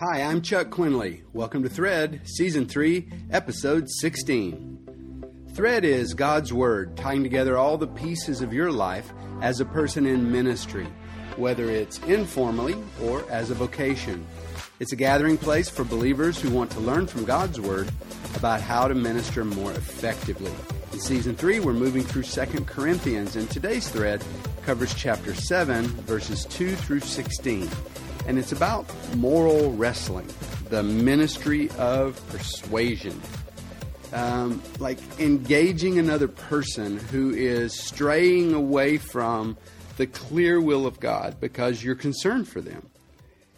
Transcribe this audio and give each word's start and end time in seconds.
Hi, 0.00 0.22
I'm 0.22 0.40
Chuck 0.40 0.70
Quinley. 0.70 1.24
Welcome 1.34 1.62
to 1.62 1.68
Thread, 1.68 2.22
Season 2.24 2.64
3, 2.64 3.06
Episode 3.32 3.86
16. 3.86 5.44
Thread 5.52 5.84
is 5.84 6.14
God's 6.14 6.54
Word, 6.54 6.96
tying 6.96 7.22
together 7.22 7.58
all 7.58 7.76
the 7.76 7.86
pieces 7.86 8.40
of 8.40 8.54
your 8.54 8.72
life 8.72 9.12
as 9.42 9.60
a 9.60 9.66
person 9.66 10.06
in 10.06 10.32
ministry, 10.32 10.86
whether 11.36 11.70
it's 11.70 11.98
informally 12.04 12.82
or 13.02 13.30
as 13.30 13.50
a 13.50 13.54
vocation. 13.54 14.26
It's 14.78 14.94
a 14.94 14.96
gathering 14.96 15.36
place 15.36 15.68
for 15.68 15.84
believers 15.84 16.40
who 16.40 16.48
want 16.48 16.70
to 16.70 16.80
learn 16.80 17.06
from 17.06 17.26
God's 17.26 17.60
Word 17.60 17.92
about 18.36 18.62
how 18.62 18.88
to 18.88 18.94
minister 18.94 19.44
more 19.44 19.72
effectively. 19.72 20.54
In 20.94 21.00
Season 21.00 21.36
3, 21.36 21.60
we're 21.60 21.74
moving 21.74 22.04
through 22.04 22.22
2 22.22 22.64
Corinthians, 22.64 23.36
and 23.36 23.50
today's 23.50 23.90
thread 23.90 24.24
covers 24.64 24.94
chapter 24.94 25.34
7, 25.34 25.84
verses 25.84 26.46
2 26.46 26.74
through 26.74 27.00
16 27.00 27.68
and 28.30 28.38
it's 28.38 28.52
about 28.52 28.86
moral 29.16 29.72
wrestling, 29.72 30.28
the 30.68 30.84
ministry 30.84 31.68
of 31.70 32.24
persuasion. 32.28 33.20
Um, 34.12 34.62
like 34.78 34.98
engaging 35.18 35.98
another 35.98 36.28
person 36.28 36.98
who 36.98 37.34
is 37.34 37.76
straying 37.76 38.54
away 38.54 38.98
from 38.98 39.58
the 39.96 40.06
clear 40.06 40.60
will 40.60 40.86
of 40.86 41.00
God 41.00 41.40
because 41.40 41.82
you're 41.82 41.96
concerned 41.96 42.46
for 42.46 42.60
them. 42.60 42.88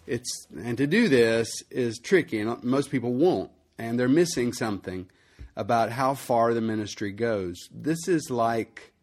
It's 0.06 0.46
and 0.56 0.78
to 0.78 0.86
do 0.86 1.06
this 1.06 1.50
is 1.70 1.98
tricky, 1.98 2.40
and 2.40 2.64
most 2.64 2.90
people 2.90 3.12
won't, 3.12 3.50
and 3.76 4.00
they're 4.00 4.08
missing 4.08 4.54
something 4.54 5.06
about 5.54 5.92
how 5.92 6.14
far 6.14 6.54
the 6.54 6.62
ministry 6.62 7.12
goes. 7.12 7.68
This 7.70 8.08
is 8.08 8.30
like 8.30 8.94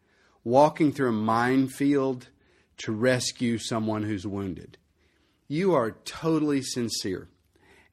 walking 0.42 0.90
through 0.90 1.10
a 1.10 1.12
minefield 1.12 2.26
to 2.78 2.90
rescue 2.90 3.56
someone 3.58 4.02
who's 4.02 4.26
wounded 4.26 4.76
you 5.50 5.74
are 5.74 5.90
totally 6.04 6.62
sincere 6.62 7.28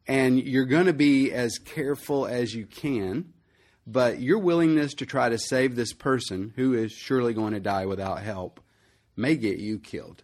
and 0.07 0.39
you're 0.39 0.63
going 0.65 0.85
to 0.85 0.93
be 0.93 1.31
as 1.31 1.57
careful 1.57 2.27
as 2.27 2.53
you 2.53 2.67
can, 2.67 3.33
but 3.87 4.21
your 4.21 4.37
willingness 4.37 4.93
to 4.93 5.07
try 5.07 5.27
to 5.27 5.39
save 5.39 5.75
this 5.75 5.91
person 5.91 6.53
who 6.55 6.75
is 6.75 6.91
surely 6.91 7.33
going 7.33 7.53
to 7.53 7.59
die 7.59 7.87
without 7.87 8.21
help 8.21 8.59
may 9.15 9.35
get 9.35 9.57
you 9.57 9.79
killed. 9.79 10.23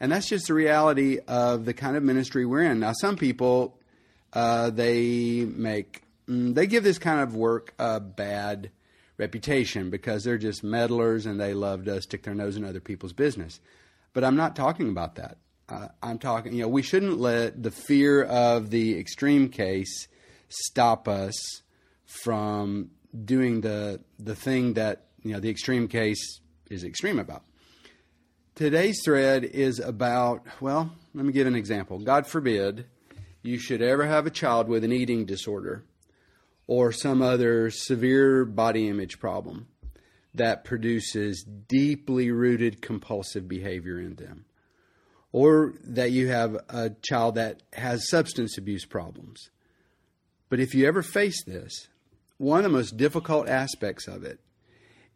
And 0.00 0.10
that's 0.10 0.28
just 0.28 0.48
the 0.48 0.54
reality 0.54 1.20
of 1.28 1.64
the 1.64 1.74
kind 1.74 1.96
of 1.96 2.02
ministry 2.02 2.44
we're 2.44 2.64
in. 2.64 2.80
Now, 2.80 2.92
some 2.92 3.16
people, 3.16 3.78
uh, 4.32 4.70
they 4.70 5.44
make, 5.44 6.02
mm, 6.28 6.56
they 6.56 6.66
give 6.66 6.82
this 6.82 6.98
kind 6.98 7.20
of 7.20 7.36
work 7.36 7.72
a 7.78 8.00
bad 8.00 8.72
reputation 9.16 9.90
because 9.90 10.24
they're 10.24 10.38
just 10.38 10.64
meddlers 10.64 11.24
and 11.24 11.38
they 11.38 11.54
love 11.54 11.84
to 11.84 12.02
stick 12.02 12.24
their 12.24 12.34
nose 12.34 12.56
in 12.56 12.64
other 12.64 12.80
people's 12.80 13.12
business. 13.12 13.60
But 14.12 14.24
I'm 14.24 14.36
not 14.36 14.56
talking 14.56 14.88
about 14.88 15.14
that 15.14 15.38
uh, 15.68 15.88
I'm 16.02 16.18
talking, 16.18 16.54
you 16.54 16.62
know, 16.62 16.68
we 16.68 16.82
shouldn't 16.82 17.18
let 17.18 17.62
the 17.62 17.70
fear 17.70 18.24
of 18.24 18.70
the 18.70 18.98
extreme 18.98 19.48
case 19.48 20.08
stop 20.48 21.08
us 21.08 21.62
from 22.04 22.90
doing 23.24 23.60
the 23.60 24.00
the 24.18 24.34
thing 24.34 24.74
that 24.74 25.06
you 25.22 25.32
know 25.32 25.40
the 25.40 25.50
extreme 25.50 25.88
case 25.88 26.40
is 26.70 26.84
extreme 26.84 27.18
about. 27.18 27.42
Today's 28.54 29.00
thread 29.04 29.44
is 29.44 29.78
about 29.78 30.46
well, 30.60 30.90
let 31.14 31.24
me 31.24 31.32
give 31.32 31.46
an 31.46 31.54
example. 31.54 31.98
God 31.98 32.26
forbid 32.26 32.86
you 33.42 33.58
should 33.58 33.82
ever 33.82 34.06
have 34.06 34.26
a 34.26 34.30
child 34.30 34.68
with 34.68 34.84
an 34.84 34.92
eating 34.92 35.26
disorder 35.26 35.84
or 36.66 36.92
some 36.92 37.22
other 37.22 37.70
severe 37.70 38.44
body 38.44 38.88
image 38.88 39.18
problem 39.18 39.68
that 40.34 40.64
produces 40.64 41.42
deeply 41.42 42.30
rooted 42.30 42.82
compulsive 42.82 43.48
behavior 43.48 43.98
in 43.98 44.14
them 44.16 44.44
or 45.32 45.74
that 45.84 46.10
you 46.10 46.28
have 46.28 46.56
a 46.68 46.90
child 47.02 47.34
that 47.34 47.62
has 47.72 48.08
substance 48.08 48.56
abuse 48.56 48.84
problems. 48.84 49.50
But 50.48 50.60
if 50.60 50.74
you 50.74 50.86
ever 50.86 51.02
face 51.02 51.44
this, 51.44 51.88
one 52.38 52.58
of 52.58 52.64
the 52.64 52.76
most 52.76 52.96
difficult 52.96 53.48
aspects 53.48 54.06
of 54.08 54.24
it 54.24 54.40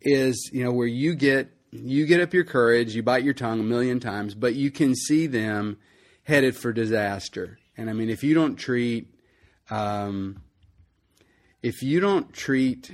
is, 0.01 0.51
you 0.53 0.65
know, 0.65 0.73
where 0.73 0.87
you 0.87 1.15
get 1.15 1.51
you 1.71 2.05
get 2.05 2.21
up 2.21 2.34
your 2.34 2.45
courage, 2.45 2.95
you 2.95 3.03
bite 3.03 3.25
your 3.25 3.33
tongue 3.33 3.59
a 3.59 3.62
million 3.62 3.99
times, 3.99 4.34
but 4.34 4.55
you 4.55 4.71
can 4.71 4.95
see 4.95 5.27
them 5.27 5.78
headed 6.25 6.55
for 6.55 6.71
disaster. 6.71 7.59
And 7.78 7.89
I 7.89 7.95
mean, 7.95 8.11
if 8.11 8.22
you 8.22 8.34
don't 8.34 8.56
treat 8.56 9.09
um, 9.71 10.43
if 11.62 11.83
you 11.83 12.01
don't 12.01 12.33
treat 12.33 12.93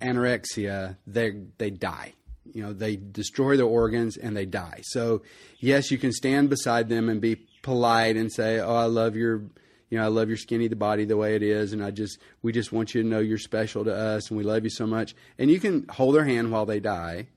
anorexia, 0.00 0.98
they 1.06 1.32
they 1.58 1.70
die 1.70 2.12
you 2.52 2.62
know 2.62 2.72
they 2.72 2.96
destroy 2.96 3.56
their 3.56 3.66
organs 3.66 4.16
and 4.16 4.36
they 4.36 4.46
die. 4.46 4.80
So 4.84 5.22
yes 5.58 5.90
you 5.90 5.98
can 5.98 6.12
stand 6.12 6.50
beside 6.50 6.88
them 6.88 7.08
and 7.08 7.20
be 7.20 7.36
polite 7.62 8.16
and 8.16 8.32
say 8.32 8.60
oh 8.60 8.76
i 8.76 8.84
love 8.84 9.16
your 9.16 9.42
you 9.90 9.98
know 9.98 10.04
i 10.04 10.06
love 10.06 10.28
your 10.28 10.36
skinny 10.36 10.68
the 10.68 10.76
body 10.76 11.04
the 11.04 11.16
way 11.16 11.34
it 11.34 11.42
is 11.42 11.72
and 11.72 11.82
i 11.82 11.90
just 11.90 12.18
we 12.42 12.52
just 12.52 12.70
want 12.70 12.94
you 12.94 13.02
to 13.02 13.08
know 13.08 13.18
you're 13.18 13.38
special 13.38 13.84
to 13.84 13.92
us 13.92 14.28
and 14.28 14.38
we 14.38 14.44
love 14.44 14.62
you 14.62 14.70
so 14.70 14.86
much. 14.86 15.14
And 15.38 15.50
you 15.50 15.58
can 15.58 15.86
hold 15.88 16.14
their 16.14 16.24
hand 16.24 16.52
while 16.52 16.66
they 16.66 16.80
die 16.80 17.28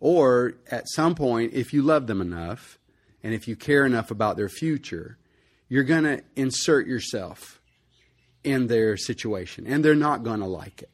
or 0.00 0.54
at 0.70 0.88
some 0.88 1.14
point 1.14 1.52
if 1.52 1.72
you 1.72 1.82
love 1.82 2.06
them 2.06 2.20
enough 2.20 2.78
and 3.22 3.34
if 3.34 3.46
you 3.48 3.56
care 3.56 3.84
enough 3.84 4.10
about 4.10 4.36
their 4.36 4.48
future 4.48 5.18
you're 5.68 5.84
going 5.84 6.04
to 6.04 6.22
insert 6.36 6.86
yourself 6.86 7.60
in 8.44 8.66
their 8.66 8.96
situation 8.96 9.66
and 9.66 9.84
they're 9.84 9.94
not 9.94 10.22
going 10.22 10.40
to 10.40 10.46
like 10.46 10.82
it. 10.82 10.90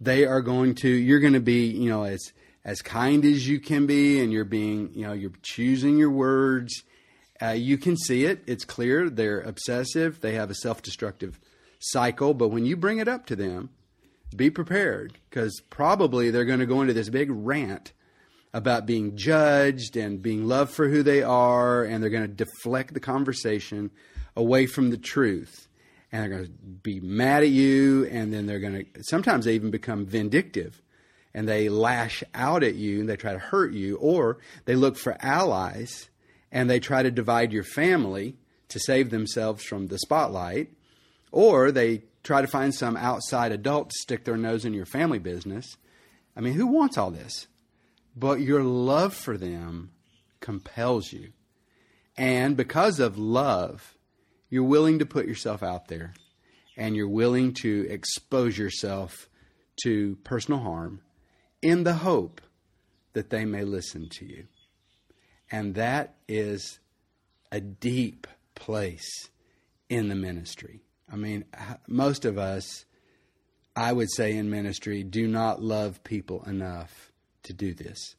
They 0.00 0.24
are 0.24 0.40
going 0.40 0.74
to 0.76 0.88
you're 0.88 1.20
going 1.20 1.34
to 1.34 1.40
be 1.40 1.66
you 1.66 1.90
know 1.90 2.04
as 2.04 2.32
as 2.64 2.82
kind 2.82 3.24
as 3.24 3.48
you 3.48 3.58
can 3.60 3.86
be 3.86 4.20
and 4.20 4.32
you're 4.32 4.44
being, 4.44 4.90
you 4.94 5.06
know, 5.06 5.12
you're 5.12 5.32
choosing 5.42 5.96
your 5.98 6.10
words. 6.10 6.82
Uh, 7.40 7.48
you 7.48 7.78
can 7.78 7.96
see 7.96 8.24
it. 8.24 8.42
It's 8.46 8.64
clear. 8.64 9.08
They're 9.08 9.40
obsessive. 9.40 10.20
They 10.20 10.34
have 10.34 10.50
a 10.50 10.54
self 10.54 10.82
destructive 10.82 11.38
cycle. 11.78 12.34
But 12.34 12.48
when 12.48 12.66
you 12.66 12.76
bring 12.76 12.98
it 12.98 13.08
up 13.08 13.26
to 13.26 13.36
them, 13.36 13.70
be 14.36 14.50
prepared 14.50 15.18
because 15.28 15.60
probably 15.70 16.30
they're 16.30 16.44
going 16.44 16.60
to 16.60 16.66
go 16.66 16.82
into 16.82 16.92
this 16.92 17.08
big 17.08 17.28
rant 17.30 17.92
about 18.52 18.84
being 18.84 19.16
judged 19.16 19.96
and 19.96 20.22
being 20.22 20.46
loved 20.46 20.72
for 20.72 20.88
who 20.88 21.02
they 21.02 21.22
are. 21.22 21.84
And 21.84 22.02
they're 22.02 22.10
going 22.10 22.28
to 22.28 22.44
deflect 22.44 22.92
the 22.92 23.00
conversation 23.00 23.90
away 24.36 24.66
from 24.66 24.90
the 24.90 24.98
truth. 24.98 25.66
And 26.12 26.22
they're 26.22 26.38
going 26.38 26.46
to 26.46 26.52
be 26.52 27.00
mad 27.00 27.42
at 27.42 27.48
you. 27.48 28.04
And 28.06 28.32
then 28.32 28.46
they're 28.46 28.60
going 28.60 28.84
to, 28.84 29.02
sometimes 29.02 29.46
they 29.46 29.54
even 29.54 29.70
become 29.70 30.04
vindictive 30.04 30.82
and 31.34 31.48
they 31.48 31.68
lash 31.68 32.24
out 32.34 32.62
at 32.62 32.74
you 32.74 33.00
and 33.00 33.08
they 33.08 33.16
try 33.16 33.32
to 33.32 33.38
hurt 33.38 33.72
you, 33.72 33.96
or 33.96 34.38
they 34.64 34.74
look 34.74 34.96
for 34.96 35.16
allies 35.20 36.08
and 36.52 36.68
they 36.68 36.80
try 36.80 37.02
to 37.02 37.10
divide 37.10 37.52
your 37.52 37.62
family 37.62 38.36
to 38.68 38.80
save 38.80 39.10
themselves 39.10 39.64
from 39.64 39.86
the 39.86 39.98
spotlight, 39.98 40.70
or 41.32 41.70
they 41.70 42.02
try 42.22 42.40
to 42.40 42.48
find 42.48 42.74
some 42.74 42.96
outside 42.96 43.52
adult 43.52 43.90
to 43.90 43.96
stick 44.00 44.24
their 44.24 44.36
nose 44.36 44.64
in 44.64 44.74
your 44.74 44.86
family 44.86 45.18
business. 45.18 45.76
I 46.36 46.40
mean, 46.40 46.54
who 46.54 46.66
wants 46.66 46.98
all 46.98 47.10
this? 47.10 47.46
But 48.16 48.40
your 48.40 48.62
love 48.62 49.14
for 49.14 49.36
them 49.36 49.90
compels 50.40 51.12
you. 51.12 51.32
And 52.16 52.56
because 52.56 53.00
of 53.00 53.18
love, 53.18 53.94
you're 54.48 54.64
willing 54.64 54.98
to 54.98 55.06
put 55.06 55.26
yourself 55.26 55.62
out 55.62 55.88
there 55.88 56.12
and 56.76 56.96
you're 56.96 57.08
willing 57.08 57.54
to 57.54 57.86
expose 57.88 58.58
yourself 58.58 59.28
to 59.84 60.16
personal 60.24 60.60
harm 60.60 61.00
in 61.62 61.84
the 61.84 61.94
hope 61.94 62.40
that 63.12 63.30
they 63.30 63.44
may 63.44 63.64
listen 63.64 64.08
to 64.08 64.24
you. 64.24 64.46
And 65.50 65.74
that 65.74 66.14
is 66.28 66.78
a 67.50 67.60
deep 67.60 68.26
place 68.54 69.28
in 69.88 70.08
the 70.08 70.14
ministry. 70.14 70.80
I 71.12 71.16
mean, 71.16 71.44
most 71.88 72.24
of 72.24 72.38
us, 72.38 72.84
I 73.74 73.92
would 73.92 74.10
say 74.12 74.36
in 74.36 74.48
ministry, 74.48 75.02
do 75.02 75.26
not 75.26 75.60
love 75.60 76.04
people 76.04 76.44
enough 76.44 77.10
to 77.44 77.52
do 77.52 77.74
this. 77.74 78.14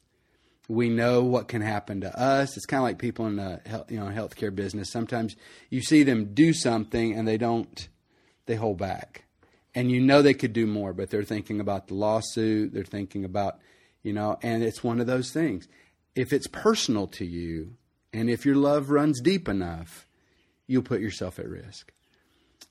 We 0.68 0.88
know 0.88 1.22
what 1.22 1.48
can 1.48 1.62
happen 1.62 2.02
to 2.02 2.18
us. 2.18 2.56
It's 2.56 2.66
kind 2.66 2.80
of 2.80 2.84
like 2.84 2.98
people 2.98 3.26
in 3.26 3.36
the 3.36 3.60
you 3.88 3.98
know 3.98 4.06
healthcare 4.06 4.54
business. 4.54 4.90
Sometimes 4.90 5.34
you 5.70 5.82
see 5.82 6.02
them 6.02 6.34
do 6.34 6.52
something 6.52 7.14
and 7.14 7.26
they 7.26 7.38
don't, 7.38 7.88
they 8.46 8.54
hold 8.56 8.78
back 8.78 9.24
and 9.74 9.90
you 9.90 10.00
know 10.00 10.22
they 10.22 10.34
could 10.34 10.52
do 10.52 10.66
more, 10.66 10.92
but 10.92 11.10
they're 11.10 11.22
thinking 11.22 11.60
about 11.60 11.88
the 11.88 11.94
lawsuit. 11.94 12.72
They're 12.72 12.84
thinking 12.84 13.24
about, 13.24 13.58
you 14.02 14.12
know, 14.12 14.38
and 14.42 14.62
it's 14.62 14.84
one 14.84 15.00
of 15.00 15.06
those 15.06 15.30
things. 15.30 15.66
If 16.14 16.32
it's 16.32 16.46
personal 16.46 17.06
to 17.08 17.24
you, 17.24 17.76
and 18.12 18.28
if 18.28 18.44
your 18.44 18.56
love 18.56 18.90
runs 18.90 19.20
deep 19.20 19.48
enough, 19.48 20.06
you'll 20.66 20.82
put 20.82 21.00
yourself 21.00 21.38
at 21.38 21.48
risk. 21.48 21.92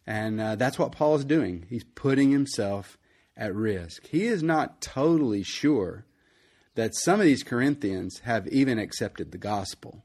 And 0.05 0.39
uh, 0.39 0.55
that's 0.55 0.77
what 0.77 0.91
Paul 0.91 1.15
is 1.15 1.25
doing. 1.25 1.65
He's 1.69 1.83
putting 1.83 2.31
himself 2.31 2.97
at 3.35 3.55
risk. 3.55 4.07
He 4.07 4.25
is 4.25 4.43
not 4.43 4.81
totally 4.81 5.43
sure 5.43 6.05
that 6.75 6.95
some 6.95 7.19
of 7.19 7.25
these 7.25 7.43
Corinthians 7.43 8.19
have 8.19 8.47
even 8.47 8.77
accepted 8.77 9.31
the 9.31 9.37
gospel. 9.37 10.03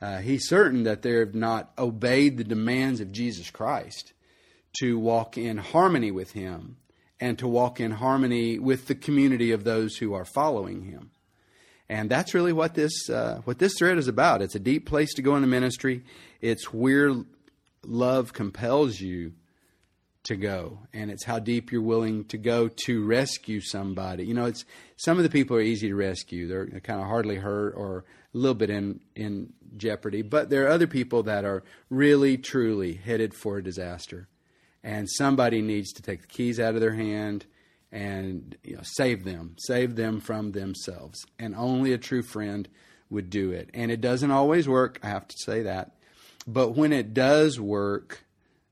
Uh, 0.00 0.18
he's 0.18 0.48
certain 0.48 0.82
that 0.84 1.02
they 1.02 1.12
have 1.12 1.34
not 1.34 1.72
obeyed 1.78 2.36
the 2.36 2.44
demands 2.44 3.00
of 3.00 3.12
Jesus 3.12 3.50
Christ 3.50 4.12
to 4.80 4.98
walk 4.98 5.38
in 5.38 5.58
harmony 5.58 6.10
with 6.10 6.32
Him 6.32 6.76
and 7.20 7.38
to 7.38 7.48
walk 7.48 7.80
in 7.80 7.92
harmony 7.92 8.58
with 8.58 8.86
the 8.86 8.94
community 8.94 9.52
of 9.52 9.64
those 9.64 9.96
who 9.96 10.14
are 10.14 10.24
following 10.24 10.84
Him. 10.84 11.10
And 11.88 12.10
that's 12.10 12.34
really 12.34 12.52
what 12.52 12.74
this 12.74 13.08
uh, 13.08 13.42
what 13.44 13.58
this 13.58 13.74
thread 13.78 13.98
is 13.98 14.08
about. 14.08 14.42
It's 14.42 14.56
a 14.56 14.60
deep 14.60 14.86
place 14.86 15.14
to 15.14 15.22
go 15.22 15.36
in 15.36 15.42
the 15.42 15.48
ministry. 15.48 16.02
It's 16.40 16.72
we're 16.72 17.24
love 17.84 18.32
compels 18.32 19.00
you 19.00 19.34
to 20.24 20.36
go, 20.36 20.80
and 20.92 21.10
it's 21.10 21.24
how 21.24 21.38
deep 21.38 21.70
you're 21.70 21.80
willing 21.80 22.24
to 22.24 22.38
go 22.38 22.68
to 22.68 23.04
rescue 23.04 23.60
somebody. 23.60 24.26
You 24.26 24.34
know, 24.34 24.46
it's 24.46 24.64
some 24.96 25.18
of 25.18 25.22
the 25.22 25.30
people 25.30 25.56
are 25.56 25.60
easy 25.60 25.88
to 25.88 25.94
rescue; 25.94 26.48
they're 26.48 26.66
kind 26.80 27.00
of 27.00 27.06
hardly 27.06 27.36
hurt 27.36 27.74
or 27.76 28.04
a 28.34 28.38
little 28.38 28.54
bit 28.54 28.70
in 28.70 29.00
in 29.14 29.52
jeopardy, 29.76 30.22
but 30.22 30.50
there 30.50 30.64
are 30.66 30.70
other 30.70 30.86
people 30.88 31.22
that 31.24 31.44
are 31.44 31.62
really 31.88 32.36
truly 32.36 32.94
headed 32.94 33.34
for 33.34 33.58
a 33.58 33.62
disaster, 33.62 34.26
and 34.82 35.08
somebody 35.10 35.62
needs 35.62 35.92
to 35.92 36.02
take 36.02 36.22
the 36.22 36.26
keys 36.26 36.60
out 36.60 36.74
of 36.74 36.80
their 36.80 36.94
hand 36.94 37.46
and 37.92 38.56
you 38.62 38.76
know, 38.76 38.82
save 38.82 39.24
them, 39.24 39.56
save 39.58 39.96
them 39.96 40.20
from 40.20 40.52
themselves, 40.52 41.24
and 41.38 41.54
only 41.54 41.92
a 41.92 41.98
true 41.98 42.22
friend 42.22 42.68
would 43.10 43.30
do 43.30 43.52
it. 43.52 43.70
And 43.72 43.90
it 43.90 44.00
doesn't 44.00 44.30
always 44.30 44.68
work; 44.68 44.98
I 45.02 45.08
have 45.08 45.28
to 45.28 45.36
say 45.38 45.62
that, 45.62 45.92
but 46.46 46.76
when 46.76 46.92
it 46.92 47.14
does 47.14 47.60
work 47.60 48.24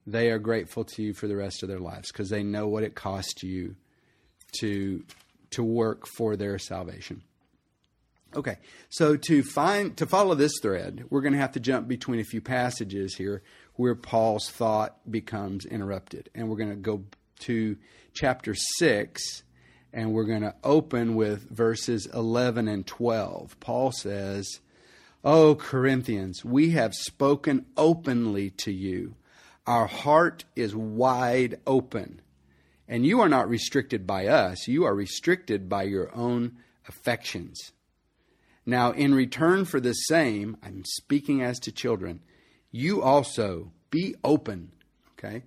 they 0.06 0.30
are 0.30 0.38
grateful 0.38 0.84
to 0.84 1.02
you 1.02 1.14
for 1.14 1.26
the 1.26 1.36
rest 1.36 1.62
of 1.62 1.68
their 1.68 1.78
lives 1.78 2.12
because 2.12 2.28
they 2.28 2.42
know 2.42 2.68
what 2.68 2.82
it 2.82 2.94
cost 2.94 3.42
you 3.42 3.76
to 4.60 5.04
to 5.50 5.62
work 5.62 6.06
for 6.16 6.36
their 6.36 6.58
salvation. 6.58 7.22
Okay, 8.34 8.58
so 8.90 9.16
to 9.16 9.42
find 9.42 9.96
to 9.96 10.06
follow 10.06 10.34
this 10.34 10.52
thread, 10.60 11.04
we're 11.08 11.20
going 11.20 11.32
to 11.32 11.38
have 11.38 11.52
to 11.52 11.60
jump 11.60 11.86
between 11.86 12.20
a 12.20 12.24
few 12.24 12.40
passages 12.40 13.14
here 13.14 13.42
where 13.74 13.94
Paul's 13.94 14.50
thought 14.50 14.98
becomes 15.10 15.64
interrupted, 15.66 16.30
and 16.34 16.48
we're 16.48 16.56
going 16.56 16.70
to 16.70 16.76
go 16.76 17.04
to 17.40 17.76
chapter 18.12 18.54
six, 18.54 19.42
and 19.92 20.12
we're 20.12 20.24
going 20.24 20.42
to 20.42 20.54
open 20.62 21.14
with 21.14 21.50
verses 21.50 22.06
eleven 22.06 22.68
and 22.68 22.86
twelve. 22.86 23.58
Paul 23.60 23.92
says, 23.92 24.60
"O 25.24 25.54
Corinthians, 25.54 26.44
we 26.44 26.70
have 26.70 26.94
spoken 26.94 27.66
openly 27.76 28.50
to 28.50 28.72
you." 28.72 29.16
Our 29.66 29.86
heart 29.86 30.44
is 30.54 30.76
wide 30.76 31.58
open. 31.66 32.20
And 32.86 33.06
you 33.06 33.20
are 33.20 33.30
not 33.30 33.48
restricted 33.48 34.06
by 34.06 34.26
us, 34.26 34.68
you 34.68 34.84
are 34.84 34.94
restricted 34.94 35.70
by 35.70 35.84
your 35.84 36.14
own 36.14 36.58
affections. 36.86 37.72
Now, 38.66 38.92
in 38.92 39.14
return 39.14 39.64
for 39.64 39.80
the 39.80 39.94
same, 39.94 40.58
I'm 40.62 40.84
speaking 40.84 41.40
as 41.40 41.58
to 41.60 41.72
children, 41.72 42.20
you 42.74 43.02
also 43.02 43.70
be 43.90 44.16
open. 44.24 44.72
Okay? 45.16 45.44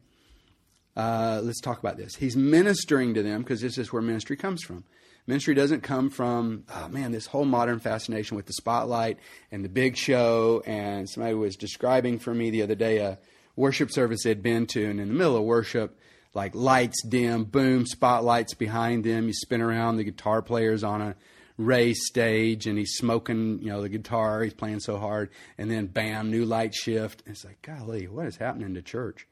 Uh, 0.95 1.41
let's 1.43 1.59
talk 1.59 1.77
about 1.77 1.97
this. 1.97 2.15
He's 2.15 2.37
ministering 2.37 3.15
to 3.15 3.21
them 3.21 3.41
because 3.41 3.59
this 3.59 3.77
is 3.77 3.91
where 3.91 4.01
ministry 4.01 4.37
comes 4.37 4.63
from. 4.63 4.85
Ministry 5.27 5.53
doesn't 5.53 5.81
come 5.83 6.09
from, 6.09 6.63
oh 6.73 6.87
man, 6.87 7.11
this 7.11 7.25
whole 7.25 7.43
modern 7.43 7.79
fascination 7.79 8.37
with 8.37 8.45
the 8.45 8.53
spotlight 8.53 9.19
and 9.51 9.63
the 9.63 9.67
big 9.69 9.97
show. 9.97 10.63
And 10.65 11.09
somebody 11.09 11.35
was 11.35 11.57
describing 11.57 12.17
for 12.17 12.33
me 12.33 12.49
the 12.49 12.61
other 12.61 12.75
day 12.75 12.99
a 12.99 13.19
worship 13.57 13.91
service 13.91 14.23
they'd 14.23 14.41
been 14.41 14.65
to, 14.67 14.85
and 14.85 15.01
in 15.01 15.09
the 15.09 15.13
middle 15.13 15.35
of 15.35 15.43
worship, 15.43 15.99
like 16.33 16.55
lights 16.55 17.03
dim, 17.03 17.43
boom, 17.43 17.85
spotlights 17.85 18.53
behind 18.53 19.03
them. 19.03 19.27
You 19.27 19.33
spin 19.33 19.61
around, 19.61 19.97
the 19.97 20.05
guitar 20.05 20.41
player's 20.41 20.81
on 20.81 21.01
a 21.01 21.15
raised 21.57 22.01
stage, 22.01 22.67
and 22.67 22.77
he's 22.77 22.93
smoking, 22.93 23.59
you 23.61 23.69
know, 23.69 23.81
the 23.81 23.89
guitar. 23.89 24.43
He's 24.43 24.53
playing 24.53 24.79
so 24.79 24.97
hard, 24.97 25.29
and 25.57 25.69
then 25.69 25.87
bam, 25.87 26.31
new 26.31 26.45
light 26.45 26.73
shift. 26.73 27.23
And 27.25 27.33
it's 27.33 27.43
like, 27.43 27.61
golly, 27.61 28.07
what 28.07 28.27
is 28.27 28.37
happening 28.37 28.73
to 28.75 28.81
church? 28.81 29.27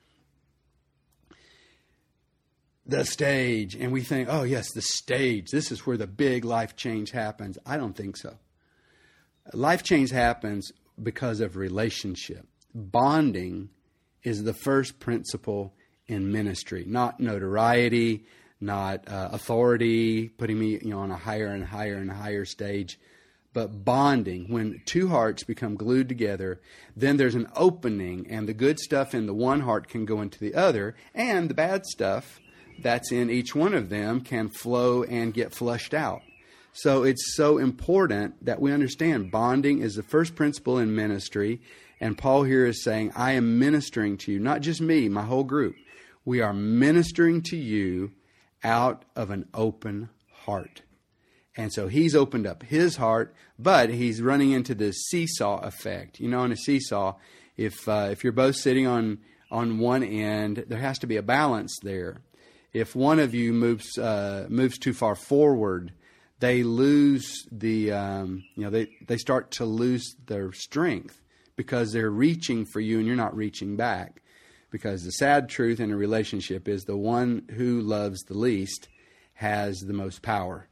The 2.87 3.05
stage, 3.05 3.75
and 3.75 3.91
we 3.91 4.01
think, 4.01 4.27
oh 4.29 4.43
yes, 4.43 4.71
the 4.71 4.81
stage. 4.81 5.49
This 5.49 5.71
is 5.71 5.85
where 5.85 5.97
the 5.97 6.07
big 6.07 6.45
life 6.45 6.75
change 6.75 7.11
happens. 7.11 7.57
I 7.65 7.77
don't 7.77 7.95
think 7.95 8.17
so. 8.17 8.35
Life 9.53 9.83
change 9.83 10.11
happens 10.11 10.71
because 11.01 11.39
of 11.39 11.55
relationship. 11.55 12.47
Bonding 12.73 13.69
is 14.23 14.43
the 14.43 14.53
first 14.53 14.99
principle 14.99 15.73
in 16.07 16.31
ministry, 16.31 16.83
not 16.87 17.19
notoriety, 17.19 18.25
not 18.59 19.07
uh, 19.07 19.29
authority, 19.31 20.29
putting 20.29 20.59
me 20.59 20.79
you 20.81 20.89
know, 20.89 20.99
on 20.99 21.11
a 21.11 21.17
higher 21.17 21.47
and 21.47 21.65
higher 21.65 21.95
and 21.95 22.11
higher 22.11 22.45
stage, 22.45 22.99
but 23.53 23.85
bonding. 23.85 24.51
When 24.51 24.81
two 24.85 25.07
hearts 25.07 25.43
become 25.43 25.75
glued 25.75 26.09
together, 26.09 26.59
then 26.95 27.17
there's 27.17 27.35
an 27.35 27.47
opening, 27.55 28.27
and 28.29 28.47
the 28.47 28.53
good 28.53 28.79
stuff 28.79 29.13
in 29.13 29.25
the 29.25 29.33
one 29.33 29.61
heart 29.61 29.87
can 29.87 30.05
go 30.05 30.21
into 30.21 30.39
the 30.39 30.55
other, 30.55 30.95
and 31.13 31.49
the 31.49 31.53
bad 31.53 31.85
stuff 31.85 32.39
that's 32.79 33.11
in 33.11 33.29
each 33.29 33.55
one 33.55 33.73
of 33.73 33.89
them 33.89 34.21
can 34.21 34.49
flow 34.49 35.03
and 35.03 35.33
get 35.33 35.53
flushed 35.53 35.93
out. 35.93 36.21
So 36.73 37.03
it's 37.03 37.35
so 37.35 37.57
important 37.57 38.43
that 38.45 38.59
we 38.59 38.73
understand 38.73 39.31
bonding 39.31 39.79
is 39.79 39.95
the 39.95 40.03
first 40.03 40.35
principle 40.35 40.77
in 40.77 40.93
ministry 40.93 41.61
and 41.99 42.17
Paul 42.17 42.43
here 42.43 42.65
is 42.65 42.83
saying, 42.83 43.13
I 43.15 43.31
am 43.33 43.59
ministering 43.59 44.17
to 44.17 44.31
you, 44.31 44.39
not 44.39 44.61
just 44.61 44.81
me, 44.81 45.07
my 45.09 45.23
whole 45.23 45.43
group. 45.43 45.75
We 46.25 46.41
are 46.41 46.53
ministering 46.53 47.41
to 47.43 47.57
you 47.57 48.11
out 48.65 49.05
of 49.15 49.29
an 49.29 49.47
open 49.53 50.09
heart. 50.31 50.81
And 51.55 51.71
so 51.71 51.87
he's 51.87 52.15
opened 52.15 52.45
up 52.45 52.63
his 52.63 52.97
heart, 52.97 53.33
but 53.57 53.89
he's 53.89 54.21
running 54.21 54.51
into 54.51 54.75
the 54.75 54.91
seesaw 54.91 55.59
effect. 55.59 56.19
You 56.19 56.27
know, 56.27 56.43
in 56.43 56.51
a 56.51 56.57
seesaw, 56.57 57.15
if 57.55 57.87
uh, 57.87 58.09
if 58.11 58.23
you're 58.23 58.33
both 58.33 58.55
sitting 58.55 58.87
on 58.87 59.19
on 59.49 59.79
one 59.79 60.03
end, 60.03 60.65
there 60.67 60.79
has 60.79 60.99
to 60.99 61.07
be 61.07 61.15
a 61.15 61.23
balance 61.23 61.77
there. 61.81 62.17
If 62.73 62.93
one 62.93 63.19
of 63.19 63.33
you 63.33 63.53
moves 63.53 63.97
uh, 63.97 64.47
moves 64.49 64.77
too 64.77 64.93
far 64.93 65.15
forward, 65.15 65.93
they 66.39 66.63
lose 66.63 67.47
the 67.49 67.93
um, 67.93 68.43
you 68.55 68.63
know 68.63 68.69
they 68.69 68.89
they 69.07 69.17
start 69.17 69.51
to 69.51 69.65
lose 69.65 70.15
their 70.25 70.51
strength 70.51 71.21
because 71.55 71.93
they're 71.93 72.09
reaching 72.09 72.65
for 72.65 72.81
you 72.81 72.97
and 72.97 73.07
you're 73.07 73.15
not 73.15 73.35
reaching 73.35 73.77
back. 73.77 74.21
Because 74.75 75.05
the 75.05 75.11
sad 75.11 75.47
truth 75.47 75.79
in 75.79 75.89
a 75.89 75.95
relationship 75.95 76.67
is 76.67 76.83
the 76.83 76.97
one 76.97 77.47
who 77.55 77.79
loves 77.79 78.23
the 78.23 78.37
least 78.37 78.89
has 79.35 79.79
the 79.79 79.93
most 79.93 80.21
power. 80.21 80.67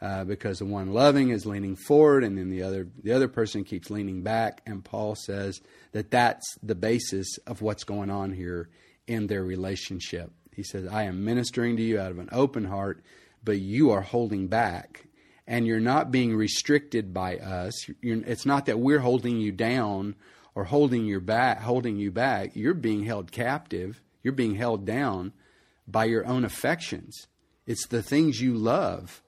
Uh, 0.00 0.22
because 0.22 0.60
the 0.60 0.64
one 0.64 0.92
loving 0.92 1.30
is 1.30 1.44
leaning 1.44 1.74
forward 1.74 2.22
and 2.22 2.38
then 2.38 2.50
the 2.50 2.62
other 2.62 2.86
the 3.02 3.10
other 3.10 3.26
person 3.26 3.64
keeps 3.64 3.90
leaning 3.90 4.22
back 4.22 4.62
and 4.64 4.84
Paul 4.84 5.16
says 5.16 5.60
that 5.90 6.12
that's 6.12 6.56
the 6.62 6.76
basis 6.76 7.36
of 7.48 7.62
what's 7.62 7.82
going 7.82 8.10
on 8.10 8.32
here 8.32 8.68
in 9.08 9.26
their 9.26 9.42
relationship. 9.42 10.30
He 10.54 10.62
says 10.62 10.86
I 10.86 11.02
am 11.02 11.24
ministering 11.24 11.76
to 11.78 11.82
you 11.82 11.98
out 11.98 12.12
of 12.12 12.20
an 12.20 12.28
open 12.30 12.66
heart 12.66 13.02
but 13.42 13.58
you 13.58 13.90
are 13.90 14.02
holding 14.02 14.46
back 14.46 15.06
and 15.48 15.66
you're 15.66 15.80
not 15.80 16.12
being 16.12 16.36
restricted 16.36 17.12
by 17.12 17.38
us. 17.38 17.88
You're, 18.00 18.22
it's 18.22 18.46
not 18.46 18.66
that 18.66 18.78
we're 18.78 19.00
holding 19.00 19.40
you 19.40 19.50
down 19.50 20.14
or 20.54 20.64
holding 20.64 21.06
your 21.06 21.20
back, 21.20 21.60
holding 21.60 21.96
you 21.96 22.10
back. 22.10 22.54
You're 22.54 22.74
being 22.74 23.04
held 23.04 23.32
captive. 23.32 24.02
You're 24.22 24.32
being 24.32 24.54
held 24.54 24.84
down 24.84 25.32
by 25.86 26.04
your 26.04 26.26
own 26.26 26.44
affections. 26.44 27.26
It's 27.66 27.86
the 27.86 28.02
things 28.02 28.40
you 28.40 28.54
love. 28.54 29.22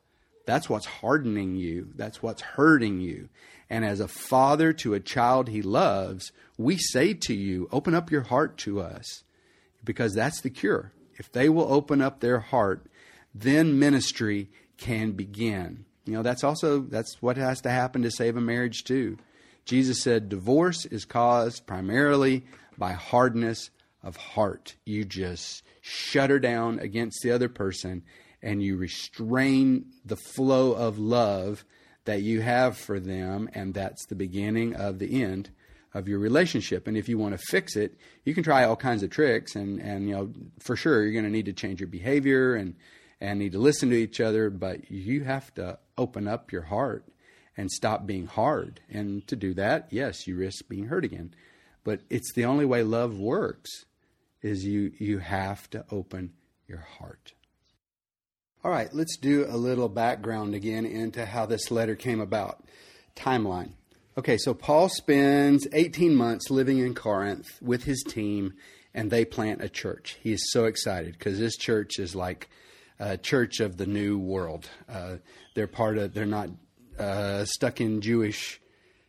That's 0.47 0.69
what's 0.69 0.87
hardening 0.87 1.57
you. 1.57 1.88
That's 1.95 2.23
what's 2.23 2.43
hurting 2.43 3.00
you. 3.00 3.28
And 3.71 3.85
as 3.85 4.00
a 4.00 4.09
father 4.09 4.73
to 4.75 4.95
a 4.95 5.00
child 5.00 5.49
he 5.49 5.62
loves, 5.62 6.33
we 6.59 6.76
say 6.76 7.14
to 7.14 7.35
you, 7.35 7.69
open 7.73 7.95
up 7.95 8.11
your 8.11 8.23
heart 8.23 8.59
to 8.59 8.81
us 8.81 9.25
because 9.85 10.14
that's 10.14 10.40
the 10.43 10.50
cure. 10.50 10.93
If 11.16 11.33
they 11.33 11.49
will 11.49 11.73
open 11.73 12.02
up 12.02 12.21
their 12.21 12.40
heart, 12.40 12.87
then 13.35 13.78
ministry 13.78 14.50
can 14.76 15.12
begin. 15.12 15.85
You 16.04 16.14
know, 16.14 16.23
that's 16.23 16.45
also 16.45 16.81
that's 16.81 17.23
what 17.23 17.37
has 17.37 17.61
to 17.62 17.71
happen 17.71 18.02
to 18.02 18.11
save 18.11 18.37
a 18.37 18.40
marriage 18.40 18.85
too. 18.85 19.19
Jesus 19.64 20.02
said 20.02 20.28
divorce 20.28 20.85
is 20.85 21.04
caused 21.04 21.66
primarily 21.66 22.44
by 22.76 22.92
hardness 22.92 23.71
of 24.02 24.16
heart. 24.16 24.76
You 24.85 25.04
just 25.04 25.62
shut 25.80 26.30
her 26.30 26.38
down 26.38 26.78
against 26.78 27.23
the 27.23 27.30
other 27.30 27.49
person 27.49 28.02
and 28.42 28.62
you 28.62 28.76
restrain 28.76 29.87
the 30.04 30.16
flow 30.16 30.73
of 30.73 30.99
love 30.99 31.64
that 32.04 32.23
you 32.23 32.42
have 32.42 32.76
for 32.76 33.00
them 33.00 33.49
and 33.54 33.73
that's 33.73 34.04
the 34.06 34.14
beginning 34.14 34.75
of 34.75 34.99
the 34.99 35.23
end 35.23 35.50
of 35.94 36.09
your 36.09 36.18
relationship. 36.18 36.87
And 36.87 36.97
if 36.97 37.09
you 37.09 37.16
want 37.16 37.38
to 37.38 37.47
fix 37.47 37.76
it, 37.76 37.97
you 38.25 38.35
can 38.35 38.44
try 38.44 38.64
all 38.64 38.76
kinds 38.76 39.02
of 39.02 39.11
tricks 39.11 39.54
and 39.54 39.80
and 39.80 40.09
you 40.09 40.14
know, 40.14 40.33
for 40.59 40.76
sure 40.76 41.02
you're 41.02 41.12
going 41.12 41.25
to 41.25 41.30
need 41.30 41.47
to 41.47 41.52
change 41.54 41.80
your 41.80 41.88
behavior 41.88 42.54
and 42.54 42.75
and 43.21 43.38
need 43.38 43.52
to 43.52 43.59
listen 43.59 43.88
to 43.88 43.97
each 43.97 44.21
other, 44.21 44.50
but 44.50 44.90
you 44.90 45.25
have 45.25 45.54
to 45.54 45.78
open 45.97 46.28
up 46.28 46.52
your 46.52 46.62
heart 46.62 47.06
and 47.56 47.70
stop 47.70 48.06
being 48.06 48.26
hard. 48.26 48.80
And 48.90 49.26
to 49.28 49.37
do 49.37 49.54
that, 49.54 49.88
yes, 49.90 50.26
you 50.26 50.37
risk 50.37 50.68
being 50.68 50.87
hurt 50.87 51.04
again. 51.04 51.34
But 51.84 52.00
it's 52.11 52.32
the 52.32 52.44
only 52.44 52.64
way 52.64 52.82
love 52.82 53.18
works 53.18 53.70
is 54.42 54.64
you 54.64 54.92
you 54.99 55.18
have 55.18 55.68
to 55.70 55.84
open 55.90 56.32
your 56.66 56.87
heart. 56.99 57.32
All 58.62 58.70
right, 58.70 58.92
let's 58.94 59.16
do 59.18 59.46
a 59.49 59.56
little 59.56 59.88
background 59.88 60.54
again 60.54 60.87
into 60.87 61.26
how 61.26 61.44
this 61.44 61.70
letter 61.70 61.94
came 61.94 62.20
about. 62.20 62.64
Timeline. 63.14 63.73
Okay, 64.16 64.38
so 64.38 64.54
Paul 64.54 64.88
spends 64.88 65.66
18 65.73 66.14
months 66.14 66.50
living 66.50 66.78
in 66.78 66.94
Corinth 66.94 67.58
with 67.61 67.84
his 67.84 68.02
team 68.02 68.54
and 68.94 69.11
they 69.11 69.25
plant 69.25 69.62
a 69.62 69.68
church. 69.68 70.16
He 70.23 70.32
is 70.32 70.52
so 70.52 70.64
excited 70.64 71.12
because 71.12 71.38
this 71.38 71.56
church 71.56 71.99
is 71.99 72.14
like 72.14 72.49
a 72.99 73.18
church 73.18 73.61
of 73.61 73.76
the 73.76 73.87
new 73.87 74.18
world. 74.18 74.70
Uh, 74.88 75.16
they're 75.54 75.66
part 75.66 75.99
of. 75.99 76.14
They're 76.14 76.26
not 76.26 76.49
uh, 76.99 77.45
stuck 77.45 77.81
in 77.81 78.01
Jewish 78.01 78.61